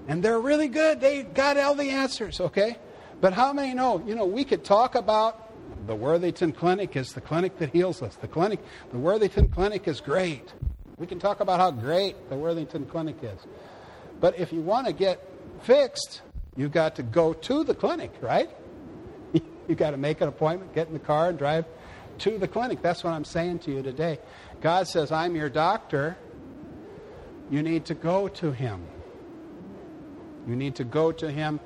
And 0.07 0.23
they're 0.23 0.41
really 0.41 0.69
good. 0.69 1.01
They 1.01 1.23
got 1.23 1.57
all 1.57 1.75
the 1.75 1.89
answers, 1.91 2.41
okay? 2.41 2.77
But 3.23 3.33
how 3.33 3.55
many 3.55 3.73
know? 3.73 4.03
You 4.07 4.15
know, 4.15 4.27
we 4.27 4.45
could 4.45 4.65
talk 4.65 4.95
about 4.95 5.44
the 5.87 5.95
Worthington 5.95 6.53
Clinic 6.53 6.97
is 6.97 7.13
the 7.13 7.21
clinic 7.21 7.59
that 7.59 7.71
heals 7.71 8.03
us. 8.03 8.17
The 8.17 8.29
clinic, 8.29 8.61
the 8.91 8.99
Worthington 8.99 9.49
Clinic 9.49 9.87
is 9.87 10.01
great. 10.01 10.53
We 10.97 11.07
can 11.07 11.19
talk 11.19 11.41
about 11.41 11.61
how 11.61 11.71
great 11.71 12.31
the 12.31 12.37
Worthington 12.37 12.87
Clinic 12.87 13.17
is. 13.23 13.39
But 14.21 14.39
if 14.39 14.53
you 14.53 14.61
want 14.61 14.87
to 14.87 14.93
get 14.93 15.21
fixed, 15.63 16.23
you've 16.57 16.73
got 16.73 16.97
to 16.97 17.03
go 17.03 17.33
to 17.33 17.65
the 17.65 17.75
clinic, 17.75 18.13
right? 18.21 18.49
you've 19.69 19.79
got 19.79 19.91
to 19.91 19.97
make 19.97 20.21
an 20.21 20.29
appointment, 20.29 20.75
get 20.75 20.87
in 20.87 20.93
the 20.93 21.01
car, 21.01 21.29
and 21.29 21.39
drive 21.39 21.65
to 22.19 22.39
the 22.39 22.49
clinic. 22.49 22.81
That's 22.81 23.03
what 23.03 23.13
I'm 23.13 23.25
saying 23.25 23.61
to 23.61 23.73
you 23.73 23.83
today. 23.83 24.19
God 24.61 24.87
says, 24.87 25.11
I'm 25.11 25.35
your 25.35 25.51
doctor. 25.51 26.17
You 27.51 27.63
need 27.63 27.87
to 27.87 27.95
go 27.95 28.29
to 28.29 28.53
Him. 28.53 28.87
You 30.47 30.57
need 30.57 30.77
to 30.77 30.85
go 30.85 31.13
to 31.13 31.31
Him 31.31 31.61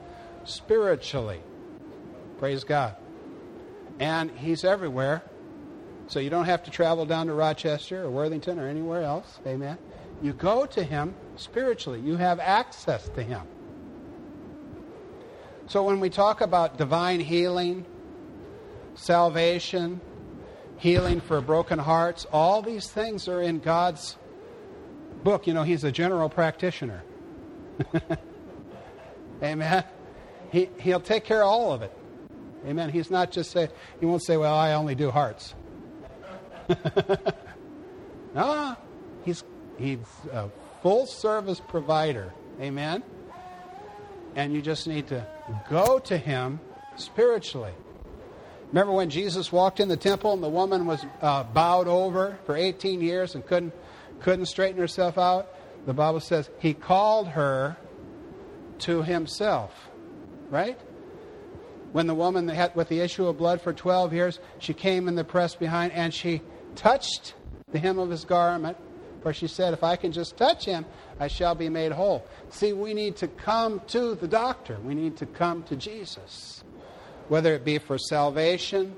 spiritually. 0.44 1.40
Praise 2.38 2.64
God. 2.64 2.96
And 4.00 4.30
He's 4.30 4.64
everywhere. 4.64 5.22
So 6.08 6.20
you 6.20 6.30
don't 6.30 6.46
have 6.46 6.64
to 6.64 6.70
travel 6.70 7.04
down 7.04 7.26
to 7.26 7.34
Rochester 7.34 8.04
or 8.04 8.10
Worthington 8.10 8.58
or 8.58 8.66
anywhere 8.66 9.02
else. 9.02 9.38
Amen. 9.46 9.76
You 10.22 10.32
go 10.32 10.66
to 10.66 10.82
Him 10.82 11.14
spiritually, 11.36 12.00
you 12.00 12.16
have 12.16 12.40
access 12.40 13.08
to 13.10 13.22
Him. 13.22 13.42
So 15.66 15.84
when 15.84 16.00
we 16.00 16.08
talk 16.08 16.40
about 16.40 16.78
divine 16.78 17.20
healing, 17.20 17.84
salvation, 18.94 20.00
healing 20.78 21.20
for 21.20 21.40
broken 21.42 21.78
hearts, 21.78 22.26
all 22.32 22.62
these 22.62 22.88
things 22.88 23.28
are 23.28 23.42
in 23.42 23.58
God's 23.58 24.16
book. 25.22 25.46
You 25.46 25.52
know, 25.52 25.62
He's 25.62 25.84
a 25.84 25.92
general 25.92 26.30
practitioner. 26.30 27.02
Amen. 29.42 29.84
He, 30.50 30.70
he'll 30.80 31.00
take 31.00 31.24
care 31.24 31.42
of 31.42 31.48
all 31.48 31.72
of 31.72 31.82
it. 31.82 31.92
Amen. 32.66 32.90
He's 32.90 33.10
not 33.10 33.30
just 33.30 33.50
say, 33.50 33.68
he 34.00 34.06
won't 34.06 34.22
say, 34.22 34.36
well, 34.36 34.54
I 34.54 34.72
only 34.74 34.94
do 34.94 35.10
hearts. 35.10 35.54
no, 38.34 38.76
he's, 39.24 39.44
he's 39.78 39.98
a 40.32 40.50
full 40.82 41.06
service 41.06 41.60
provider. 41.60 42.32
Amen. 42.60 43.02
And 44.34 44.52
you 44.52 44.60
just 44.60 44.86
need 44.86 45.08
to 45.08 45.26
go 45.70 45.98
to 46.00 46.18
him 46.18 46.60
spiritually. 46.96 47.72
Remember 48.68 48.92
when 48.92 49.08
Jesus 49.08 49.50
walked 49.50 49.80
in 49.80 49.88
the 49.88 49.96
temple 49.96 50.34
and 50.34 50.42
the 50.42 50.48
woman 50.48 50.84
was 50.84 51.04
uh, 51.22 51.44
bowed 51.44 51.88
over 51.88 52.38
for 52.44 52.54
18 52.54 53.00
years 53.00 53.34
and 53.34 53.46
couldn't, 53.46 53.72
couldn't 54.20 54.46
straighten 54.46 54.78
herself 54.78 55.16
out? 55.16 55.48
The 55.86 55.94
Bible 55.94 56.20
says 56.20 56.50
he 56.58 56.74
called 56.74 57.28
her 57.28 57.76
to 58.80 59.02
himself, 59.02 59.72
right? 60.50 60.78
When 61.92 62.06
the 62.06 62.14
woman 62.14 62.48
had, 62.48 62.74
with 62.74 62.88
the 62.88 63.00
issue 63.00 63.26
of 63.26 63.38
blood 63.38 63.60
for 63.60 63.72
12 63.72 64.12
years, 64.12 64.40
she 64.58 64.74
came 64.74 65.08
in 65.08 65.14
the 65.14 65.24
press 65.24 65.54
behind 65.54 65.92
and 65.92 66.12
she 66.12 66.42
touched 66.74 67.34
the 67.72 67.78
hem 67.78 67.98
of 67.98 68.10
his 68.10 68.24
garment, 68.24 68.76
for 69.22 69.32
she 69.32 69.46
said, 69.46 69.72
If 69.72 69.82
I 69.82 69.96
can 69.96 70.12
just 70.12 70.36
touch 70.36 70.64
him, 70.64 70.84
I 71.18 71.28
shall 71.28 71.54
be 71.54 71.68
made 71.68 71.92
whole. 71.92 72.26
See, 72.50 72.72
we 72.72 72.94
need 72.94 73.16
to 73.16 73.28
come 73.28 73.80
to 73.88 74.14
the 74.14 74.28
doctor. 74.28 74.78
We 74.84 74.94
need 74.94 75.16
to 75.18 75.26
come 75.26 75.62
to 75.64 75.76
Jesus, 75.76 76.62
whether 77.28 77.54
it 77.54 77.64
be 77.64 77.78
for 77.78 77.98
salvation, 77.98 78.94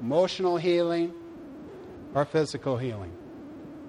emotional 0.00 0.56
healing, 0.56 1.12
or 2.14 2.24
physical 2.24 2.76
healing. 2.76 3.12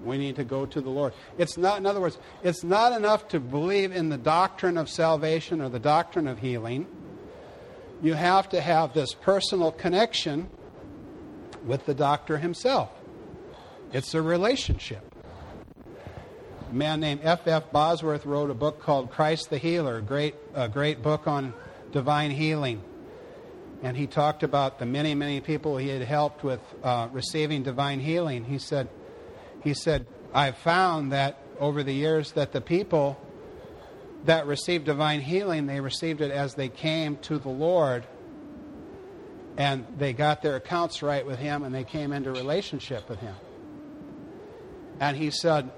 We 0.04 0.18
need 0.18 0.36
to 0.36 0.44
go 0.44 0.66
to 0.66 0.80
the 0.80 0.90
Lord. 0.90 1.12
It's 1.38 1.56
not, 1.56 1.78
in 1.78 1.86
other 1.86 2.00
words, 2.00 2.18
it's 2.42 2.62
not 2.62 2.92
enough 2.92 3.28
to 3.28 3.40
believe 3.40 3.90
in 3.92 4.10
the 4.10 4.18
doctrine 4.18 4.76
of 4.76 4.88
salvation 4.88 5.60
or 5.60 5.68
the 5.68 5.80
doctrine 5.80 6.28
of 6.28 6.38
healing. 6.38 6.86
You 8.00 8.14
have 8.14 8.48
to 8.50 8.60
have 8.60 8.94
this 8.94 9.12
personal 9.12 9.72
connection 9.72 10.48
with 11.64 11.84
the 11.86 11.94
doctor 11.94 12.38
himself. 12.38 12.90
It's 13.92 14.14
a 14.14 14.22
relationship. 14.22 15.02
A 16.70 16.74
man 16.74 17.00
named 17.00 17.20
F. 17.24 17.46
F. 17.46 17.72
Bosworth 17.72 18.24
wrote 18.24 18.50
a 18.50 18.54
book 18.54 18.80
called 18.80 19.10
Christ 19.10 19.50
the 19.50 19.58
Healer, 19.58 19.96
a 19.98 20.02
great, 20.02 20.34
a 20.54 20.68
great 20.68 21.02
book 21.02 21.26
on 21.26 21.54
divine 21.90 22.30
healing. 22.30 22.82
And 23.82 23.96
he 23.96 24.06
talked 24.06 24.42
about 24.42 24.78
the 24.78 24.86
many, 24.86 25.14
many 25.14 25.40
people 25.40 25.76
he 25.76 25.88
had 25.88 26.02
helped 26.02 26.44
with 26.44 26.60
uh, 26.82 27.08
receiving 27.12 27.62
divine 27.62 28.00
healing. 28.00 28.44
He 28.44 28.58
said, 28.58 28.88
he 29.64 29.74
said, 29.74 30.06
I've 30.34 30.58
found 30.58 31.12
that 31.12 31.38
over 31.58 31.82
the 31.82 31.92
years 31.92 32.32
that 32.32 32.52
the 32.52 32.60
people 32.60 33.18
that 34.24 34.46
received 34.46 34.84
divine 34.84 35.20
healing, 35.20 35.66
they 35.66 35.80
received 35.80 36.20
it 36.20 36.30
as 36.30 36.54
they 36.54 36.68
came 36.68 37.16
to 37.18 37.38
the 37.38 37.48
Lord 37.48 38.06
and 39.56 39.86
they 39.96 40.12
got 40.12 40.42
their 40.42 40.56
accounts 40.56 41.02
right 41.02 41.24
with 41.24 41.38
Him 41.38 41.64
and 41.64 41.74
they 41.74 41.84
came 41.84 42.12
into 42.12 42.30
relationship 42.30 43.08
with 43.08 43.18
Him. 43.20 43.34
And 45.00 45.16
he 45.16 45.30
said, 45.30 45.70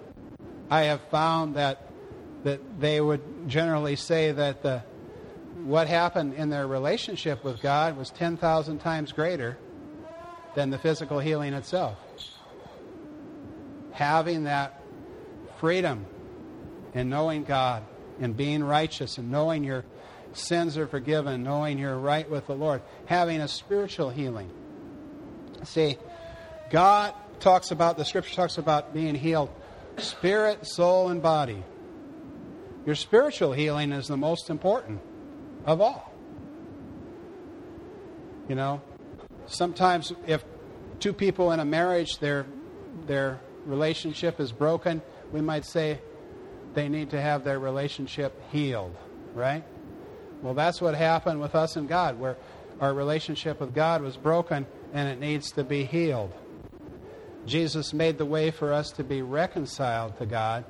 I 0.71 0.83
have 0.83 1.01
found 1.11 1.57
that 1.57 1.87
that 2.43 2.81
they 2.81 3.01
would 3.01 3.21
generally 3.49 3.97
say 3.97 4.33
that 4.33 4.63
the 4.63 4.83
what 5.65 5.87
happened 5.89 6.35
in 6.35 6.49
their 6.49 6.67
relationship 6.67 7.45
with 7.45 7.61
God 7.61 7.99
was 7.99 8.09
10,000 8.11 8.79
times 8.79 9.13
greater 9.13 9.59
than 10.55 10.71
the 10.71 10.79
physical 10.79 11.19
healing 11.19 11.53
itself 11.53 11.99
having 13.93 14.45
that 14.45 14.81
freedom 15.59 16.07
and 16.95 17.11
knowing 17.11 17.45
God 17.45 17.83
and 18.21 18.37
being 18.37 18.63
righteous 18.63 19.19
and 19.19 19.31
knowing 19.31 19.65
your 19.65 19.85
sins 20.33 20.77
are 20.77 20.87
forgiven, 20.87 21.43
knowing 21.43 21.79
you're 21.79 21.99
right 21.99 22.29
with 22.31 22.47
the 22.47 22.55
Lord, 22.55 22.83
having 23.07 23.41
a 23.41 23.49
spiritual 23.49 24.11
healing. 24.11 24.51
See, 25.65 25.99
God 26.71 27.15
talks 27.41 27.71
about, 27.71 27.97
the 27.97 28.05
scripture 28.05 28.35
talks 28.35 28.59
about 28.59 28.95
being 28.95 29.15
healed 29.15 29.51
spirit, 29.97 30.67
soul, 30.67 31.09
and 31.09 31.21
body. 31.21 31.63
Your 32.87 32.95
spiritual 32.95 33.53
healing 33.53 33.93
is 33.93 34.07
the 34.07 34.17
most 34.17 34.49
important 34.49 35.01
of 35.67 35.81
all. 35.81 36.13
You 38.49 38.55
know, 38.55 38.81
sometimes 39.47 40.13
if 40.27 40.45
two 40.99 41.13
people 41.13 41.53
in 41.53 41.61
a 41.61 41.65
marriage, 41.65 42.19
their, 42.19 42.47
their 43.07 43.41
relationship 43.67 44.41
is 44.41 44.53
broken, 44.53 45.03
we 45.33 45.41
might 45.41 45.65
say 45.65 46.01
they 46.75 46.89
need 46.89 47.11
to 47.11 47.21
have 47.21 47.45
their 47.45 47.59
relationship 47.59 48.41
healed, 48.51 48.97
right? 49.35 49.65
Well, 50.43 50.55
that's 50.55 50.81
what 50.81 50.95
happened 50.95 51.41
with 51.41 51.55
us 51.55 51.77
and 51.77 51.89
God, 51.89 52.19
where 52.19 52.37
our 52.81 52.95
relationship 52.95 53.61
with 53.61 53.75
God 53.75 54.03
was 54.03 54.17
broken 54.17 54.67
and 54.93 55.09
it 55.09 55.21
needs 55.21 55.53
to 55.53 55.65
be 55.65 55.85
healed. 55.85 56.33
Jesus 57.47 57.93
made 57.93 58.19
the 58.19 58.25
way 58.25 58.51
for 58.51 58.73
us 58.73 58.91
to 58.93 59.05
be 59.05 59.23
reconciled 59.23 60.17
to 60.19 60.27
God 60.27 60.65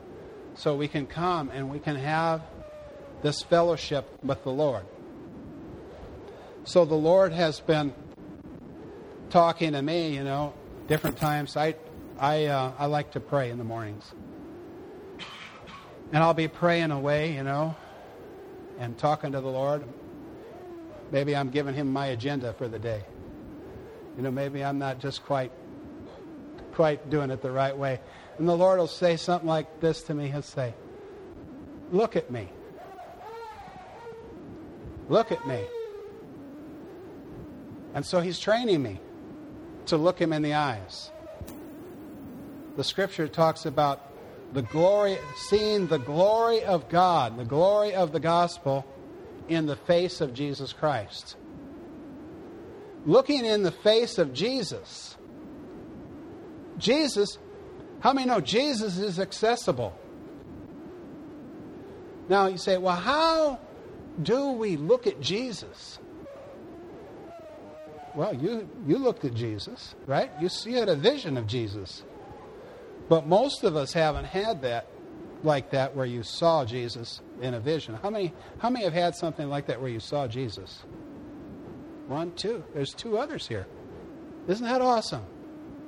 so 0.54 0.76
we 0.76 0.88
can 0.88 1.06
come 1.06 1.50
and 1.50 1.70
we 1.70 1.78
can 1.78 1.96
have 1.96 2.42
this 3.22 3.42
fellowship 3.42 4.08
with 4.22 4.42
the 4.44 4.50
Lord. 4.50 4.84
So 6.64 6.84
the 6.84 6.94
Lord 6.94 7.32
has 7.32 7.60
been 7.60 7.94
talking 9.30 9.72
to 9.72 9.82
me, 9.82 10.14
you 10.14 10.24
know, 10.24 10.52
different 10.88 11.16
times. 11.16 11.56
I, 11.56 11.74
I, 12.18 12.46
uh, 12.46 12.72
I 12.78 12.86
like 12.86 13.12
to 13.12 13.20
pray 13.20 13.50
in 13.50 13.58
the 13.58 13.64
mornings. 13.64 14.12
And 16.12 16.22
I'll 16.22 16.34
be 16.34 16.48
praying 16.48 16.90
away, 16.90 17.34
you 17.34 17.42
know, 17.42 17.76
and 18.78 18.98
talking 18.98 19.32
to 19.32 19.40
the 19.40 19.48
Lord. 19.48 19.84
Maybe 21.12 21.36
I'm 21.36 21.50
giving 21.50 21.74
him 21.74 21.92
my 21.92 22.06
agenda 22.06 22.52
for 22.52 22.68
the 22.68 22.78
day. 22.78 23.02
You 24.16 24.22
know, 24.22 24.30
maybe 24.30 24.64
I'm 24.64 24.78
not 24.78 24.98
just 24.98 25.24
quite 25.24 25.52
quite 26.72 27.10
doing 27.10 27.30
it 27.30 27.42
the 27.42 27.50
right 27.50 27.76
way. 27.76 28.00
And 28.38 28.48
the 28.48 28.56
Lord 28.56 28.78
will 28.78 28.86
say 28.86 29.16
something 29.16 29.48
like 29.48 29.80
this 29.80 30.02
to 30.04 30.14
me. 30.14 30.28
He'll 30.28 30.42
say, 30.42 30.74
Look 31.92 32.16
at 32.16 32.30
me. 32.30 32.48
Look 35.08 35.32
at 35.32 35.46
me. 35.46 35.60
And 37.94 38.06
so 38.06 38.20
he's 38.20 38.38
training 38.38 38.82
me 38.82 39.00
to 39.86 39.96
look 39.96 40.18
him 40.20 40.32
in 40.32 40.42
the 40.42 40.54
eyes. 40.54 41.10
The 42.76 42.84
scripture 42.84 43.26
talks 43.26 43.66
about 43.66 44.09
the 44.52 44.62
glory, 44.62 45.18
seeing 45.36 45.86
the 45.86 45.98
glory 45.98 46.62
of 46.64 46.88
God, 46.88 47.38
the 47.38 47.44
glory 47.44 47.94
of 47.94 48.12
the 48.12 48.20
gospel 48.20 48.84
in 49.48 49.66
the 49.66 49.76
face 49.76 50.20
of 50.20 50.34
Jesus 50.34 50.72
Christ. 50.72 51.36
Looking 53.06 53.44
in 53.44 53.62
the 53.62 53.70
face 53.70 54.18
of 54.18 54.32
Jesus. 54.32 55.16
Jesus, 56.78 57.38
how 58.00 58.12
many 58.12 58.26
know 58.26 58.40
Jesus 58.40 58.98
is 58.98 59.18
accessible? 59.18 59.96
Now 62.28 62.46
you 62.46 62.58
say, 62.58 62.78
well, 62.78 62.96
how 62.96 63.60
do 64.22 64.52
we 64.52 64.76
look 64.76 65.06
at 65.06 65.20
Jesus? 65.20 65.98
Well, 68.14 68.34
you, 68.34 68.68
you 68.86 68.98
looked 68.98 69.24
at 69.24 69.34
Jesus, 69.34 69.94
right? 70.06 70.30
You, 70.40 70.48
you 70.64 70.76
had 70.76 70.88
a 70.88 70.96
vision 70.96 71.36
of 71.36 71.46
Jesus. 71.46 72.02
But 73.10 73.26
most 73.26 73.64
of 73.64 73.74
us 73.74 73.92
haven't 73.92 74.26
had 74.26 74.62
that 74.62 74.86
like 75.42 75.70
that 75.70 75.96
where 75.96 76.06
you 76.06 76.22
saw 76.22 76.64
Jesus 76.64 77.20
in 77.42 77.54
a 77.54 77.60
vision. 77.60 77.98
How 78.00 78.08
many, 78.08 78.32
how 78.60 78.70
many 78.70 78.84
have 78.84 78.94
had 78.94 79.16
something 79.16 79.48
like 79.48 79.66
that 79.66 79.80
where 79.80 79.90
you 79.90 79.98
saw 79.98 80.28
Jesus? 80.28 80.84
One, 82.06 82.30
two. 82.36 82.62
There's 82.72 82.94
two 82.94 83.18
others 83.18 83.48
here. 83.48 83.66
Isn't 84.46 84.64
that 84.64 84.80
awesome? 84.80 85.24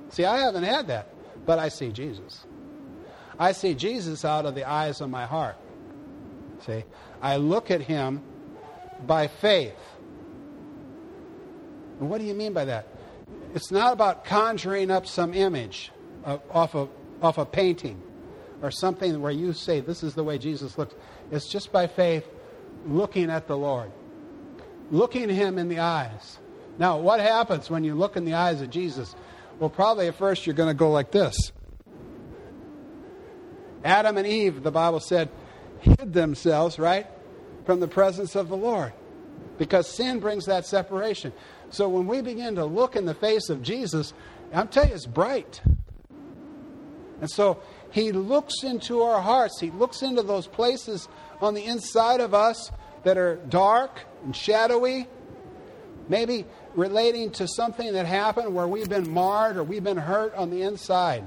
See, 0.08 0.24
I 0.24 0.38
haven't 0.38 0.64
had 0.64 0.88
that, 0.88 1.14
but 1.46 1.60
I 1.60 1.68
see 1.68 1.92
Jesus. 1.92 2.44
I 3.38 3.52
see 3.52 3.74
Jesus 3.74 4.24
out 4.24 4.44
of 4.44 4.56
the 4.56 4.68
eyes 4.68 5.00
of 5.00 5.08
my 5.08 5.24
heart. 5.24 5.56
See, 6.66 6.82
I 7.20 7.36
look 7.36 7.70
at 7.70 7.82
him 7.82 8.20
by 9.06 9.28
faith. 9.28 9.78
And 12.00 12.10
what 12.10 12.18
do 12.18 12.24
you 12.24 12.34
mean 12.34 12.52
by 12.52 12.64
that? 12.64 12.88
It's 13.54 13.70
not 13.70 13.92
about 13.92 14.24
conjuring 14.24 14.90
up 14.90 15.06
some 15.06 15.34
image 15.34 15.92
off 16.24 16.74
of 16.74 16.88
off 17.22 17.38
a 17.38 17.46
painting 17.46 18.02
or 18.60 18.70
something 18.70 19.20
where 19.20 19.32
you 19.32 19.52
say, 19.52 19.80
This 19.80 20.02
is 20.02 20.14
the 20.14 20.24
way 20.24 20.38
Jesus 20.38 20.78
looks. 20.78 20.94
It's 21.30 21.48
just 21.48 21.72
by 21.72 21.86
faith 21.86 22.26
looking 22.86 23.30
at 23.30 23.46
the 23.46 23.56
Lord, 23.56 23.90
looking 24.90 25.28
Him 25.28 25.58
in 25.58 25.68
the 25.68 25.80
eyes. 25.80 26.38
Now, 26.78 26.98
what 26.98 27.20
happens 27.20 27.70
when 27.70 27.84
you 27.84 27.94
look 27.94 28.16
in 28.16 28.24
the 28.24 28.34
eyes 28.34 28.60
of 28.60 28.70
Jesus? 28.70 29.14
Well, 29.58 29.70
probably 29.70 30.08
at 30.08 30.16
first 30.16 30.46
you're 30.46 30.56
going 30.56 30.70
to 30.70 30.74
go 30.74 30.90
like 30.90 31.10
this. 31.12 31.52
Adam 33.84 34.16
and 34.16 34.26
Eve, 34.26 34.62
the 34.62 34.70
Bible 34.70 35.00
said, 35.00 35.28
hid 35.80 36.12
themselves, 36.12 36.78
right, 36.78 37.06
from 37.66 37.80
the 37.80 37.88
presence 37.88 38.36
of 38.36 38.48
the 38.48 38.56
Lord 38.56 38.92
because 39.58 39.86
sin 39.86 40.18
brings 40.20 40.46
that 40.46 40.66
separation. 40.66 41.32
So 41.70 41.88
when 41.88 42.06
we 42.06 42.20
begin 42.20 42.56
to 42.56 42.64
look 42.64 42.96
in 42.96 43.06
the 43.06 43.14
face 43.14 43.48
of 43.48 43.62
Jesus, 43.62 44.12
I'm 44.52 44.68
telling 44.68 44.90
you, 44.90 44.96
it's 44.96 45.06
bright. 45.06 45.60
And 47.22 47.30
so 47.30 47.62
he 47.92 48.10
looks 48.10 48.64
into 48.64 49.02
our 49.02 49.22
hearts. 49.22 49.60
He 49.60 49.70
looks 49.70 50.02
into 50.02 50.22
those 50.22 50.48
places 50.48 51.08
on 51.40 51.54
the 51.54 51.64
inside 51.64 52.20
of 52.20 52.34
us 52.34 52.72
that 53.04 53.16
are 53.16 53.36
dark 53.36 54.00
and 54.24 54.34
shadowy, 54.34 55.06
maybe 56.08 56.44
relating 56.74 57.30
to 57.30 57.46
something 57.46 57.92
that 57.92 58.06
happened 58.06 58.52
where 58.52 58.66
we've 58.66 58.88
been 58.88 59.08
marred 59.08 59.56
or 59.56 59.62
we've 59.62 59.84
been 59.84 59.98
hurt 59.98 60.34
on 60.34 60.50
the 60.50 60.62
inside. 60.62 61.24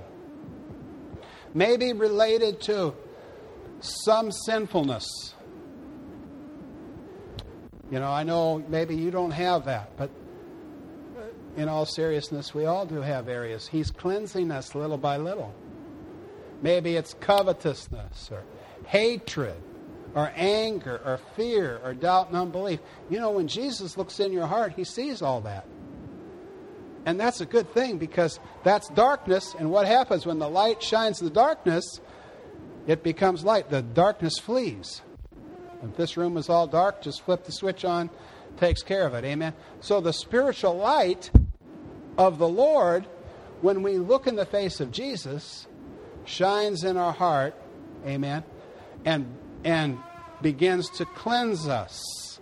Maybe 1.53 1.93
related 1.93 2.59
to 2.63 2.93
some 3.79 4.33
sinfulness. 4.33 5.33
You 7.89 7.99
know, 7.99 8.11
I 8.11 8.23
know 8.23 8.57
maybe 8.67 8.97
you 8.97 9.11
don't 9.11 9.31
have 9.31 9.63
that, 9.65 9.95
but 9.95 10.09
in 11.55 11.69
all 11.69 11.85
seriousness, 11.85 12.53
we 12.53 12.65
all 12.65 12.85
do 12.85 12.99
have 12.99 13.29
areas. 13.29 13.65
He's 13.65 13.91
cleansing 13.91 14.51
us 14.51 14.75
little 14.75 14.97
by 14.97 15.15
little. 15.15 15.55
Maybe 16.65 16.95
it's 16.95 17.13
covetousness 17.19 18.31
or 18.31 18.43
hatred 18.87 19.61
or 20.15 20.31
anger 20.35 20.99
or 21.05 21.19
fear 21.35 21.79
or 21.83 21.93
doubt 21.93 22.29
and 22.29 22.37
unbelief. 22.37 22.79
You 23.07 23.19
know, 23.19 23.29
when 23.29 23.47
Jesus 23.47 23.97
looks 23.97 24.19
in 24.19 24.33
your 24.33 24.47
heart, 24.47 24.73
he 24.75 24.83
sees 24.83 25.21
all 25.21 25.41
that. 25.41 25.67
And 27.05 27.19
that's 27.19 27.39
a 27.39 27.45
good 27.45 27.71
thing 27.71 27.99
because 27.99 28.39
that's 28.63 28.89
darkness. 28.89 29.53
And 29.59 29.69
what 29.69 29.85
happens 29.85 30.25
when 30.25 30.39
the 30.39 30.49
light 30.49 30.81
shines 30.81 31.19
the 31.19 31.29
darkness? 31.29 31.99
It 32.87 33.03
becomes 33.03 33.43
light. 33.43 33.69
The 33.69 33.83
darkness 33.83 34.39
flees. 34.39 35.03
If 35.83 35.95
this 35.95 36.17
room 36.17 36.35
is 36.35 36.49
all 36.49 36.65
dark, 36.65 36.99
just 36.99 37.21
flip 37.21 37.43
the 37.43 37.51
switch 37.51 37.85
on, 37.85 38.09
takes 38.57 38.81
care 38.81 39.05
of 39.05 39.13
it. 39.13 39.23
Amen. 39.23 39.53
So 39.81 40.01
the 40.01 40.13
spiritual 40.13 40.75
light 40.75 41.29
of 42.17 42.39
the 42.39 42.49
Lord, 42.49 43.05
when 43.61 43.83
we 43.83 43.99
look 43.99 44.25
in 44.25 44.35
the 44.35 44.47
face 44.47 44.79
of 44.79 44.91
Jesus, 44.91 45.67
shines 46.25 46.83
in 46.83 46.97
our 46.97 47.13
heart, 47.13 47.55
amen, 48.05 48.43
and, 49.05 49.35
and 49.63 49.99
begins 50.41 50.89
to 50.89 51.05
cleanse 51.05 51.67
us. 51.67 52.39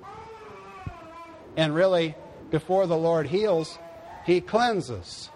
And 1.55 1.75
really, 1.75 2.15
before 2.49 2.87
the 2.87 2.97
Lord 2.97 3.27
heals, 3.27 3.77
He 4.25 4.41
cleanses. 4.41 5.29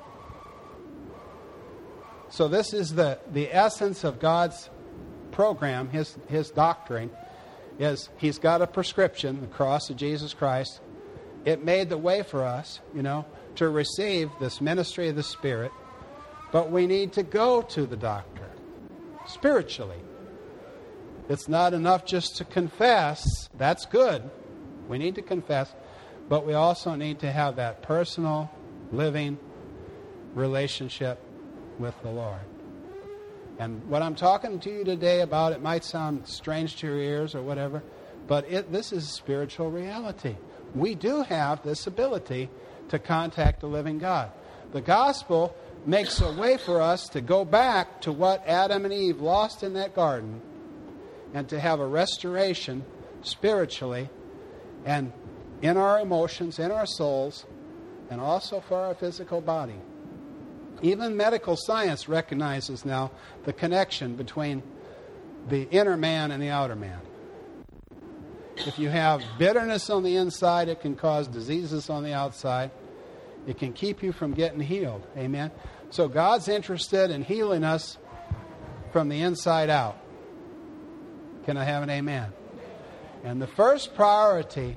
So, 2.29 2.47
this 2.47 2.73
is 2.73 2.95
the, 2.95 3.19
the 3.31 3.53
essence 3.53 4.03
of 4.03 4.19
God's 4.19 4.69
program, 5.31 5.89
His, 5.89 6.17
his 6.27 6.49
doctrine, 6.49 7.11
is 7.79 8.09
He's 8.17 8.39
got 8.39 8.61
a 8.61 8.67
prescription, 8.67 9.41
the 9.41 9.47
cross 9.47 9.89
of 9.89 9.97
Jesus 9.97 10.33
Christ. 10.33 10.81
It 11.45 11.63
made 11.63 11.89
the 11.89 11.97
way 11.97 12.23
for 12.23 12.43
us, 12.43 12.81
you 12.93 13.01
know, 13.01 13.25
to 13.55 13.69
receive 13.69 14.29
this 14.39 14.59
ministry 14.59 15.09
of 15.09 15.15
the 15.15 15.23
Spirit, 15.23 15.71
but 16.51 16.71
we 16.71 16.87
need 16.87 17.13
to 17.13 17.23
go 17.23 17.61
to 17.61 17.85
the 17.85 17.95
doctor 17.95 18.36
spiritually. 19.27 19.99
It's 21.29 21.47
not 21.47 21.73
enough 21.73 22.05
just 22.05 22.37
to 22.37 22.45
confess. 22.45 23.49
That's 23.57 23.85
good. 23.85 24.29
We 24.87 24.97
need 24.97 25.15
to 25.15 25.21
confess. 25.21 25.73
But 26.29 26.45
we 26.45 26.53
also 26.53 26.95
need 26.95 27.19
to 27.19 27.31
have 27.31 27.57
that 27.57 27.81
personal, 27.81 28.49
living 28.91 29.37
relationship 30.33 31.21
with 31.79 31.95
the 32.01 32.09
Lord. 32.09 32.39
And 33.59 33.83
what 33.89 34.01
I'm 34.01 34.15
talking 34.15 34.59
to 34.59 34.69
you 34.69 34.83
today 34.83 35.21
about, 35.21 35.51
it 35.51 35.61
might 35.61 35.83
sound 35.83 36.27
strange 36.27 36.75
to 36.77 36.87
your 36.87 36.97
ears 36.97 37.33
or 37.33 37.41
whatever, 37.41 37.81
but 38.27 38.45
it, 38.49 38.71
this 38.71 38.91
is 38.91 39.07
spiritual 39.07 39.71
reality. 39.71 40.35
We 40.75 40.95
do 40.95 41.23
have 41.23 41.63
this 41.63 41.87
ability 41.87 42.49
to 42.89 42.99
contact 42.99 43.61
the 43.61 43.67
living 43.67 43.97
God. 43.97 44.31
The 44.73 44.81
gospel 44.81 45.55
makes 45.87 46.19
a 46.19 46.31
way 46.33 46.57
for 46.57 46.81
us 46.81 47.07
to 47.07 47.21
go 47.21 47.45
back 47.45 48.01
to 48.01 48.11
what 48.11 48.45
Adam 48.45 48.83
and 48.83 48.93
Eve 48.93 49.21
lost 49.21 49.63
in 49.63 49.73
that 49.73 49.95
garden 49.95 50.41
and 51.33 51.47
to 51.47 51.59
have 51.59 51.79
a 51.79 51.87
restoration 51.87 52.83
spiritually 53.21 54.09
and 54.85 55.13
in 55.61 55.77
our 55.77 55.99
emotions, 55.99 56.59
in 56.59 56.71
our 56.71 56.85
souls, 56.85 57.45
and 58.09 58.19
also 58.19 58.59
for 58.59 58.77
our 58.77 58.93
physical 58.93 59.39
body. 59.39 59.79
Even 60.81 61.15
medical 61.15 61.55
science 61.55 62.07
recognizes 62.07 62.85
now 62.85 63.09
the 63.45 63.53
connection 63.53 64.15
between 64.15 64.61
the 65.47 65.69
inner 65.69 65.97
man 65.97 66.31
and 66.31 66.43
the 66.43 66.49
outer 66.49 66.75
man. 66.75 66.99
If 68.57 68.77
you 68.77 68.89
have 68.89 69.23
bitterness 69.37 69.89
on 69.89 70.03
the 70.03 70.17
inside, 70.17 70.67
it 70.67 70.81
can 70.81 70.95
cause 70.95 71.27
diseases 71.27 71.89
on 71.89 72.03
the 72.03 72.13
outside. 72.13 72.71
It 73.47 73.57
can 73.57 73.71
keep 73.71 74.03
you 74.03 74.11
from 74.11 74.33
getting 74.33 74.59
healed. 74.59 75.07
Amen. 75.17 75.51
So 75.89 76.09
God's 76.09 76.49
interested 76.49 77.09
in 77.09 77.23
healing 77.23 77.63
us 77.63 77.97
from 78.91 79.07
the 79.07 79.21
inside 79.21 79.69
out. 79.69 79.97
Can 81.45 81.55
I 81.55 81.63
have 81.63 81.81
an 81.81 81.89
amen? 81.89 82.33
And 83.23 83.41
the 83.41 83.47
first 83.47 83.95
priority 83.95 84.75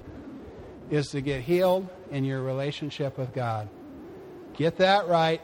is 0.88 1.08
to 1.08 1.20
get 1.20 1.40
healed 1.42 1.88
in 2.12 2.24
your 2.24 2.42
relationship 2.42 3.18
with 3.18 3.32
God. 3.34 3.68
Get 4.54 4.76
that 4.76 5.08
right, 5.08 5.40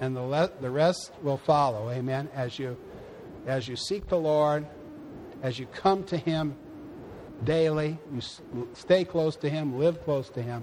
and 0.00 0.14
the, 0.14 0.22
le- 0.22 0.52
the 0.60 0.70
rest 0.70 1.12
will 1.22 1.38
follow. 1.38 1.90
Amen. 1.90 2.28
As 2.34 2.58
you, 2.58 2.76
as 3.46 3.68
you 3.68 3.76
seek 3.76 4.08
the 4.08 4.18
Lord, 4.18 4.66
as 5.42 5.58
you 5.58 5.66
come 5.66 6.04
to 6.04 6.16
Him 6.16 6.56
daily, 7.44 7.98
you 8.12 8.18
s- 8.18 8.40
stay 8.74 9.04
close 9.04 9.36
to 9.36 9.48
Him, 9.48 9.78
live 9.78 10.02
close 10.04 10.28
to 10.30 10.42
Him. 10.42 10.62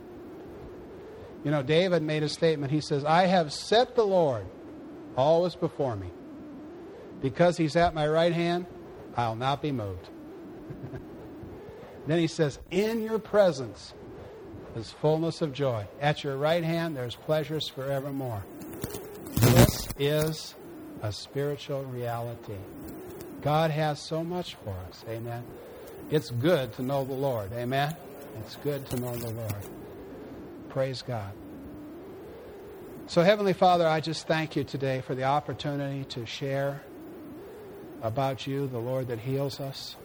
You 1.44 1.52
know, 1.52 1.62
David 1.62 2.04
made 2.04 2.24
a 2.24 2.30
statement. 2.30 2.72
He 2.72 2.82
says, 2.82 3.04
I 3.04 3.26
have 3.26 3.52
set 3.52 3.96
the 3.96 4.06
Lord 4.06 4.46
always 5.18 5.56
before 5.56 5.96
me. 5.96 6.08
Because 7.22 7.58
He's 7.58 7.76
at 7.76 7.94
my 7.94 8.08
right 8.08 8.34
hand, 8.34 8.66
I'll 9.16 9.36
not 9.36 9.62
be 9.62 9.72
moved. 9.72 10.10
then 12.08 12.20
he 12.20 12.28
says, 12.28 12.60
In 12.72 13.02
your 13.02 13.20
presence 13.20 13.94
is 14.76 14.92
fullness 14.92 15.42
of 15.42 15.54
joy. 15.54 15.86
At 16.02 16.24
your 16.24 16.38
right 16.38 16.64
hand, 16.64 16.96
there's 16.96 17.16
pleasures 17.16 17.68
forevermore. 17.68 18.44
This 19.36 19.88
is 20.00 20.56
a 21.02 21.12
spiritual 21.12 21.84
reality. 21.86 22.58
God 23.42 23.72
has 23.72 24.00
so 24.00 24.24
much 24.24 24.56
for 24.56 24.76
us. 24.90 25.04
Amen. 25.08 25.44
It's 26.10 26.32
good 26.32 26.74
to 26.74 26.82
know 26.82 27.04
the 27.04 27.14
Lord. 27.14 27.52
Amen. 27.54 27.96
It's 28.40 28.56
good 28.58 28.86
to 28.90 28.96
know 28.98 29.16
the 29.16 29.30
Lord. 29.30 29.56
Praise 30.74 31.04
God. 31.04 31.32
So, 33.06 33.22
Heavenly 33.22 33.54
Father, 33.54 33.88
I 33.88 34.00
just 34.00 34.26
thank 34.26 34.56
you 34.56 34.64
today 34.64 35.02
for 35.02 35.14
the 35.14 35.26
opportunity 35.26 36.04
to 36.06 36.26
share 36.26 36.82
about 38.02 38.48
you, 38.48 38.66
the 38.66 38.80
Lord 38.80 39.10
that 39.10 39.20
heals 39.20 39.60
us. 39.60 39.96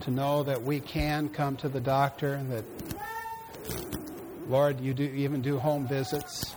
To 0.00 0.10
know 0.10 0.42
that 0.42 0.62
we 0.62 0.80
can 0.80 1.28
come 1.28 1.56
to 1.56 1.68
the 1.68 1.82
doctor, 1.82 2.42
that, 2.48 2.64
Lord, 4.48 4.80
you 4.80 4.94
do 4.94 5.04
even 5.04 5.42
do 5.42 5.58
home 5.58 5.86
visits. 5.86 6.54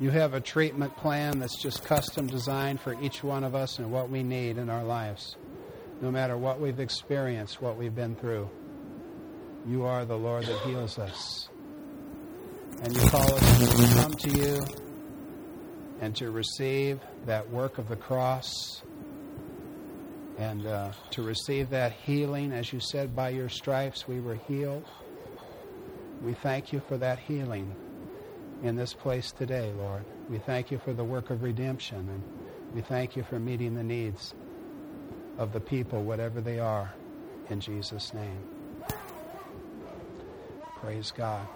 You 0.00 0.08
have 0.12 0.32
a 0.32 0.40
treatment 0.40 0.96
plan 0.96 1.40
that's 1.40 1.60
just 1.60 1.84
custom 1.84 2.26
designed 2.26 2.80
for 2.80 2.98
each 3.02 3.22
one 3.22 3.44
of 3.44 3.54
us 3.54 3.78
and 3.78 3.92
what 3.92 4.08
we 4.08 4.22
need 4.22 4.56
in 4.56 4.70
our 4.70 4.82
lives, 4.82 5.36
no 6.00 6.10
matter 6.10 6.38
what 6.38 6.58
we've 6.58 6.80
experienced, 6.80 7.60
what 7.60 7.76
we've 7.76 7.94
been 7.94 8.16
through. 8.16 8.48
You 9.68 9.84
are 9.84 10.06
the 10.06 10.16
Lord 10.16 10.46
that 10.46 10.58
heals 10.60 10.98
us. 10.98 11.50
And 12.82 12.96
you 12.96 13.06
call 13.10 13.34
us 13.34 13.58
to 13.58 14.02
come 14.02 14.12
to 14.12 14.30
you 14.30 14.64
and 16.00 16.16
to 16.16 16.30
receive 16.30 17.00
that 17.26 17.50
work 17.50 17.76
of 17.76 17.86
the 17.88 17.96
cross 17.96 18.82
and 20.38 20.64
uh, 20.66 20.92
to 21.10 21.22
receive 21.22 21.68
that 21.70 21.92
healing. 21.92 22.50
As 22.52 22.72
you 22.72 22.80
said, 22.80 23.14
by 23.14 23.28
your 23.28 23.50
stripes 23.50 24.08
we 24.08 24.20
were 24.20 24.36
healed. 24.36 24.86
We 26.22 26.32
thank 26.32 26.72
you 26.72 26.80
for 26.88 26.96
that 26.96 27.18
healing 27.18 27.74
in 28.62 28.74
this 28.74 28.94
place 28.94 29.32
today, 29.32 29.72
Lord. 29.76 30.04
We 30.30 30.38
thank 30.38 30.70
you 30.70 30.78
for 30.78 30.94
the 30.94 31.04
work 31.04 31.28
of 31.28 31.42
redemption, 31.42 31.98
and 31.98 32.22
we 32.74 32.80
thank 32.80 33.16
you 33.16 33.22
for 33.22 33.38
meeting 33.38 33.74
the 33.74 33.84
needs 33.84 34.32
of 35.36 35.52
the 35.52 35.60
people, 35.60 36.02
whatever 36.02 36.40
they 36.40 36.58
are, 36.58 36.92
in 37.50 37.60
Jesus' 37.60 38.14
name. 38.14 38.57
Praise 40.80 41.10
God. 41.10 41.46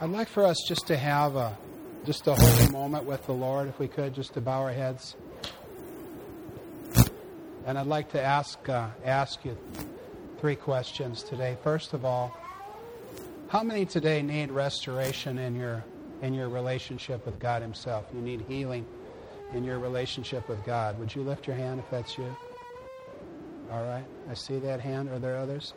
I'd 0.00 0.10
like 0.10 0.28
for 0.28 0.44
us 0.44 0.62
just 0.68 0.86
to 0.88 0.96
have 0.96 1.36
a 1.36 1.56
just 2.04 2.26
a 2.26 2.34
holy 2.34 2.70
moment 2.70 3.04
with 3.04 3.24
the 3.26 3.32
Lord, 3.32 3.68
if 3.68 3.78
we 3.78 3.88
could, 3.88 4.14
just 4.14 4.34
to 4.34 4.40
bow 4.40 4.62
our 4.62 4.72
heads. 4.72 5.16
And 7.66 7.78
I'd 7.78 7.86
like 7.86 8.10
to 8.12 8.22
ask 8.22 8.68
uh, 8.68 8.88
ask 9.04 9.42
you 9.44 9.56
three 10.38 10.56
questions 10.56 11.22
today. 11.22 11.56
First 11.62 11.94
of 11.94 12.04
all, 12.04 12.36
how 13.48 13.62
many 13.62 13.86
today 13.86 14.22
need 14.22 14.50
restoration 14.50 15.38
in 15.38 15.54
your 15.54 15.82
in 16.20 16.34
your 16.34 16.50
relationship 16.50 17.24
with 17.24 17.38
God 17.38 17.62
Himself? 17.62 18.06
You 18.14 18.20
need 18.20 18.42
healing 18.48 18.86
in 19.54 19.64
your 19.64 19.78
relationship 19.78 20.46
with 20.46 20.62
God. 20.64 20.98
Would 20.98 21.14
you 21.14 21.22
lift 21.22 21.46
your 21.46 21.56
hand 21.56 21.80
if 21.80 21.90
that's 21.90 22.18
you? 22.18 22.36
All 23.72 23.84
right, 23.84 24.04
I 24.28 24.34
see 24.34 24.58
that 24.58 24.80
hand. 24.80 25.08
Are 25.08 25.18
there 25.18 25.38
others? 25.38 25.72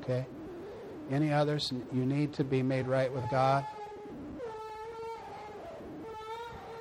Okay. 0.00 0.26
Any 1.10 1.32
others? 1.32 1.72
You 1.92 2.06
need 2.06 2.32
to 2.34 2.44
be 2.44 2.62
made 2.62 2.86
right 2.86 3.12
with 3.12 3.28
God. 3.30 3.66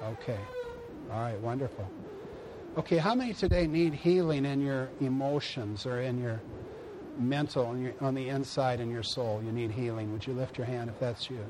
Okay. 0.03 0.39
All 1.11 1.21
right, 1.21 1.39
wonderful. 1.39 1.89
Okay, 2.77 2.97
how 2.97 3.15
many 3.15 3.33
today 3.33 3.67
need 3.67 3.93
healing 3.93 4.45
in 4.45 4.61
your 4.61 4.89
emotions 5.01 5.85
or 5.85 6.01
in 6.01 6.21
your 6.21 6.39
mental, 7.19 7.65
on, 7.65 7.83
your, 7.83 7.93
on 7.99 8.13
the 8.13 8.29
inside 8.29 8.79
in 8.79 8.91
your 8.91 9.03
soul? 9.03 9.41
You 9.43 9.51
need 9.51 9.71
healing. 9.71 10.11
Would 10.13 10.25
you 10.27 10.33
lift 10.33 10.57
your 10.57 10.67
hand 10.67 10.89
if 10.89 10.99
that's 10.99 11.29
you? 11.29 11.43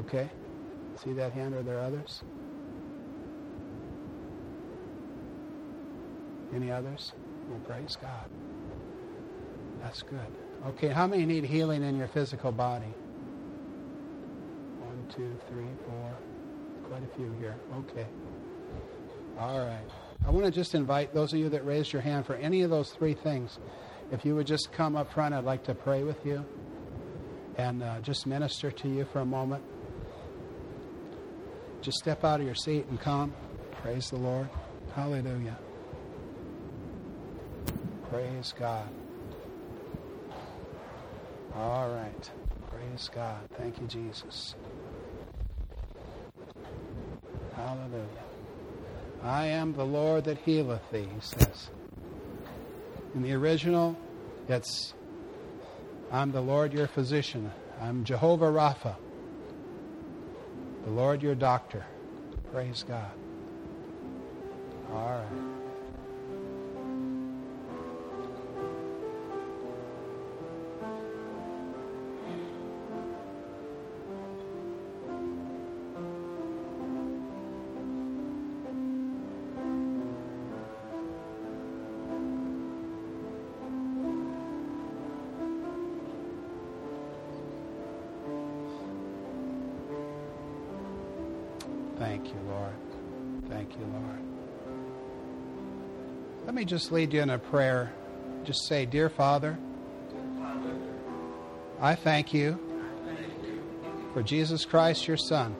Okay. 0.00 0.28
See 1.02 1.12
that 1.14 1.32
hand? 1.32 1.54
Are 1.54 1.62
there 1.62 1.80
others? 1.80 2.22
Any 6.54 6.70
others? 6.70 7.12
Well, 7.48 7.60
praise 7.66 7.96
God. 8.00 8.28
That's 9.84 10.00
good. 10.02 10.18
Okay, 10.66 10.88
how 10.88 11.06
many 11.06 11.26
need 11.26 11.44
healing 11.44 11.82
in 11.82 11.98
your 11.98 12.08
physical 12.08 12.50
body? 12.50 12.92
One, 14.80 15.06
two, 15.14 15.38
three, 15.50 15.68
four. 15.86 16.16
Quite 16.88 17.02
a 17.02 17.16
few 17.16 17.30
here. 17.38 17.54
Okay. 17.76 18.06
All 19.38 19.58
right. 19.58 19.84
I 20.26 20.30
want 20.30 20.46
to 20.46 20.50
just 20.50 20.74
invite 20.74 21.12
those 21.12 21.34
of 21.34 21.38
you 21.38 21.50
that 21.50 21.66
raised 21.66 21.92
your 21.92 22.00
hand 22.00 22.24
for 22.24 22.34
any 22.36 22.62
of 22.62 22.70
those 22.70 22.92
three 22.92 23.12
things. 23.12 23.58
If 24.10 24.24
you 24.24 24.34
would 24.36 24.46
just 24.46 24.72
come 24.72 24.96
up 24.96 25.12
front, 25.12 25.34
I'd 25.34 25.44
like 25.44 25.64
to 25.64 25.74
pray 25.74 26.02
with 26.02 26.24
you 26.24 26.42
and 27.58 27.82
uh, 27.82 28.00
just 28.00 28.26
minister 28.26 28.70
to 28.70 28.88
you 28.88 29.04
for 29.12 29.20
a 29.20 29.26
moment. 29.26 29.62
Just 31.82 31.98
step 31.98 32.24
out 32.24 32.40
of 32.40 32.46
your 32.46 32.54
seat 32.54 32.86
and 32.88 32.98
come. 32.98 33.34
Praise 33.82 34.08
the 34.08 34.16
Lord. 34.16 34.48
Hallelujah. 34.94 35.58
Praise 38.08 38.54
God. 38.58 38.88
All 41.56 41.88
right. 41.90 42.30
Praise 42.70 43.08
God. 43.14 43.38
Thank 43.56 43.80
you, 43.80 43.86
Jesus. 43.86 44.54
Hallelujah. 47.54 48.06
I 49.22 49.46
am 49.46 49.72
the 49.72 49.84
Lord 49.84 50.24
that 50.24 50.38
healeth 50.38 50.82
thee, 50.90 51.08
he 51.12 51.20
says. 51.20 51.70
In 53.14 53.22
the 53.22 53.32
original, 53.32 53.96
it's 54.48 54.92
I'm 56.10 56.32
the 56.32 56.40
Lord 56.40 56.72
your 56.72 56.88
physician. 56.88 57.50
I'm 57.80 58.04
Jehovah 58.04 58.46
Rapha, 58.46 58.96
the 60.84 60.90
Lord 60.90 61.22
your 61.22 61.34
doctor. 61.34 61.84
Praise 62.52 62.84
God. 62.86 63.10
All 64.92 65.24
right. 65.32 65.53
Thank 91.98 92.26
you, 92.28 92.40
Lord. 92.48 92.74
Thank 93.48 93.72
you, 93.72 93.86
Lord. 93.92 94.20
Let 96.46 96.54
me 96.54 96.64
just 96.64 96.92
lead 96.92 97.12
you 97.12 97.22
in 97.22 97.30
a 97.30 97.38
prayer. 97.38 97.92
Just 98.44 98.66
say, 98.66 98.84
Dear 98.84 99.08
Father, 99.08 99.58
I 101.80 101.94
thank 101.94 102.34
you 102.34 102.58
for 104.12 104.22
Jesus 104.22 104.64
Christ, 104.64 105.06
your 105.08 105.16
Son. 105.16 105.56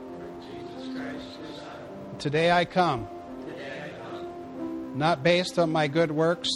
Today 2.18 2.50
I 2.50 2.64
come, 2.64 3.08
not 4.94 5.22
based 5.22 5.58
on 5.58 5.70
my 5.70 5.88
good 5.88 6.10
works, 6.10 6.50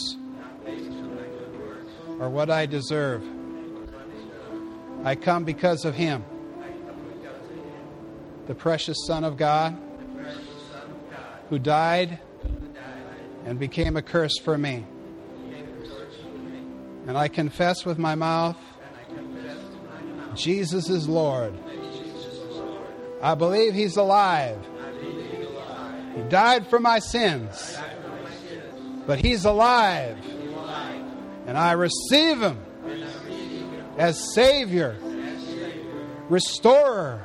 or 2.20 2.28
what 2.28 2.50
I 2.50 2.66
deserve. 2.66 3.22
I 5.04 5.14
come 5.14 5.44
because 5.44 5.84
of 5.84 5.94
Him, 5.94 6.24
the 8.48 8.54
precious 8.54 8.96
Son 9.06 9.22
of 9.24 9.36
God, 9.36 9.78
who 11.50 11.58
died 11.58 12.18
and 13.44 13.58
became 13.58 13.96
a 13.96 14.02
curse 14.02 14.38
for 14.38 14.58
me. 14.58 14.84
And 17.06 17.16
I 17.16 17.28
confess 17.28 17.84
with 17.84 17.98
my 17.98 18.14
mouth 18.14 18.56
Jesus 20.34 20.88
is 20.88 21.08
Lord. 21.08 21.52
I 23.20 23.34
believe 23.34 23.74
He's 23.74 23.96
alive. 23.96 24.58
He 26.14 26.22
died 26.22 26.68
for 26.68 26.80
my 26.80 27.00
sins, 27.00 27.76
but 29.06 29.18
He's 29.18 29.44
alive. 29.44 30.18
And 31.46 31.58
I 31.58 31.72
receive 31.72 32.40
Him 32.40 32.64
as 33.98 34.32
Savior, 34.34 34.96
Restorer, 36.28 37.24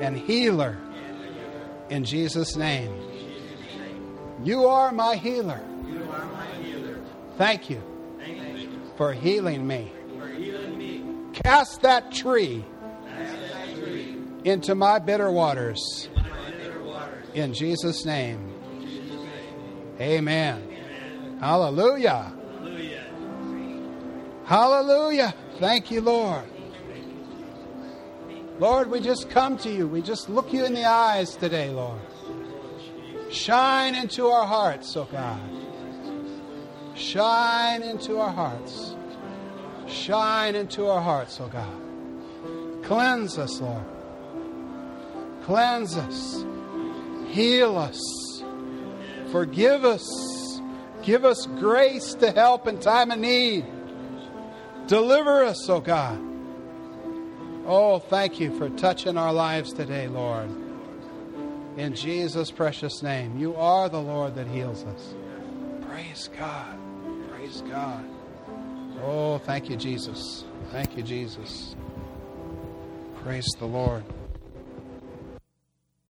and 0.00 0.16
Healer 0.16 0.76
in 1.90 2.04
Jesus' 2.04 2.56
name. 2.56 2.92
You 4.44 4.66
are 4.66 4.92
my 4.92 5.16
healer. 5.16 5.60
Thank 7.36 7.70
you 7.70 7.82
for 8.96 9.12
healing 9.12 9.66
me. 9.66 9.92
Cast 11.32 11.82
that 11.82 12.12
tree 12.12 12.64
into 14.44 14.74
my 14.74 14.98
bitter 14.98 15.30
waters. 15.30 16.08
In 17.34 17.54
Jesus' 17.54 18.04
name. 18.04 18.54
Amen. 20.00 21.38
Hallelujah. 21.40 22.32
Hallelujah. 24.44 25.34
Thank 25.58 25.90
you, 25.90 26.00
Lord. 26.00 26.44
Lord, 28.58 28.90
we 28.90 29.00
just 29.00 29.30
come 29.30 29.56
to 29.58 29.70
you. 29.70 29.86
We 29.86 30.02
just 30.02 30.28
look 30.28 30.52
you 30.52 30.64
in 30.64 30.74
the 30.74 30.84
eyes 30.84 31.36
today, 31.36 31.70
Lord. 31.70 32.00
Shine 33.30 33.94
into 33.94 34.26
our 34.26 34.46
hearts, 34.46 34.96
oh 34.96 35.04
God. 35.04 35.40
Shine 36.96 37.82
into 37.82 38.18
our 38.18 38.32
hearts. 38.32 38.96
Shine 39.86 40.56
into 40.56 40.86
our 40.86 41.00
hearts, 41.00 41.40
oh 41.40 41.48
God. 41.48 42.82
Cleanse 42.82 43.38
us, 43.38 43.60
Lord. 43.60 43.84
Cleanse 45.44 45.96
us. 45.96 46.44
Heal 47.28 47.78
us. 47.78 48.42
Forgive 49.30 49.84
us. 49.84 50.60
Give 51.02 51.24
us 51.24 51.46
grace 51.46 52.14
to 52.14 52.32
help 52.32 52.66
in 52.66 52.80
time 52.80 53.12
of 53.12 53.20
need. 53.20 53.64
Deliver 54.88 55.44
us, 55.44 55.68
oh 55.68 55.80
God. 55.80 56.27
Oh, 57.70 57.98
thank 57.98 58.40
you 58.40 58.56
for 58.56 58.70
touching 58.70 59.18
our 59.18 59.30
lives 59.30 59.74
today, 59.74 60.08
Lord. 60.08 60.48
In 61.76 61.94
Jesus' 61.94 62.50
precious 62.50 63.02
name. 63.02 63.38
You 63.38 63.54
are 63.56 63.90
the 63.90 64.00
Lord 64.00 64.34
that 64.36 64.46
heals 64.46 64.84
us. 64.84 65.14
Praise 65.86 66.30
God. 66.38 66.78
Praise 67.30 67.60
God. 67.70 68.06
Oh, 69.02 69.36
thank 69.36 69.68
you, 69.68 69.76
Jesus. 69.76 70.44
Thank 70.72 70.96
you, 70.96 71.02
Jesus. 71.02 71.76
Praise 73.22 73.46
the 73.58 73.66
Lord. 73.66 74.02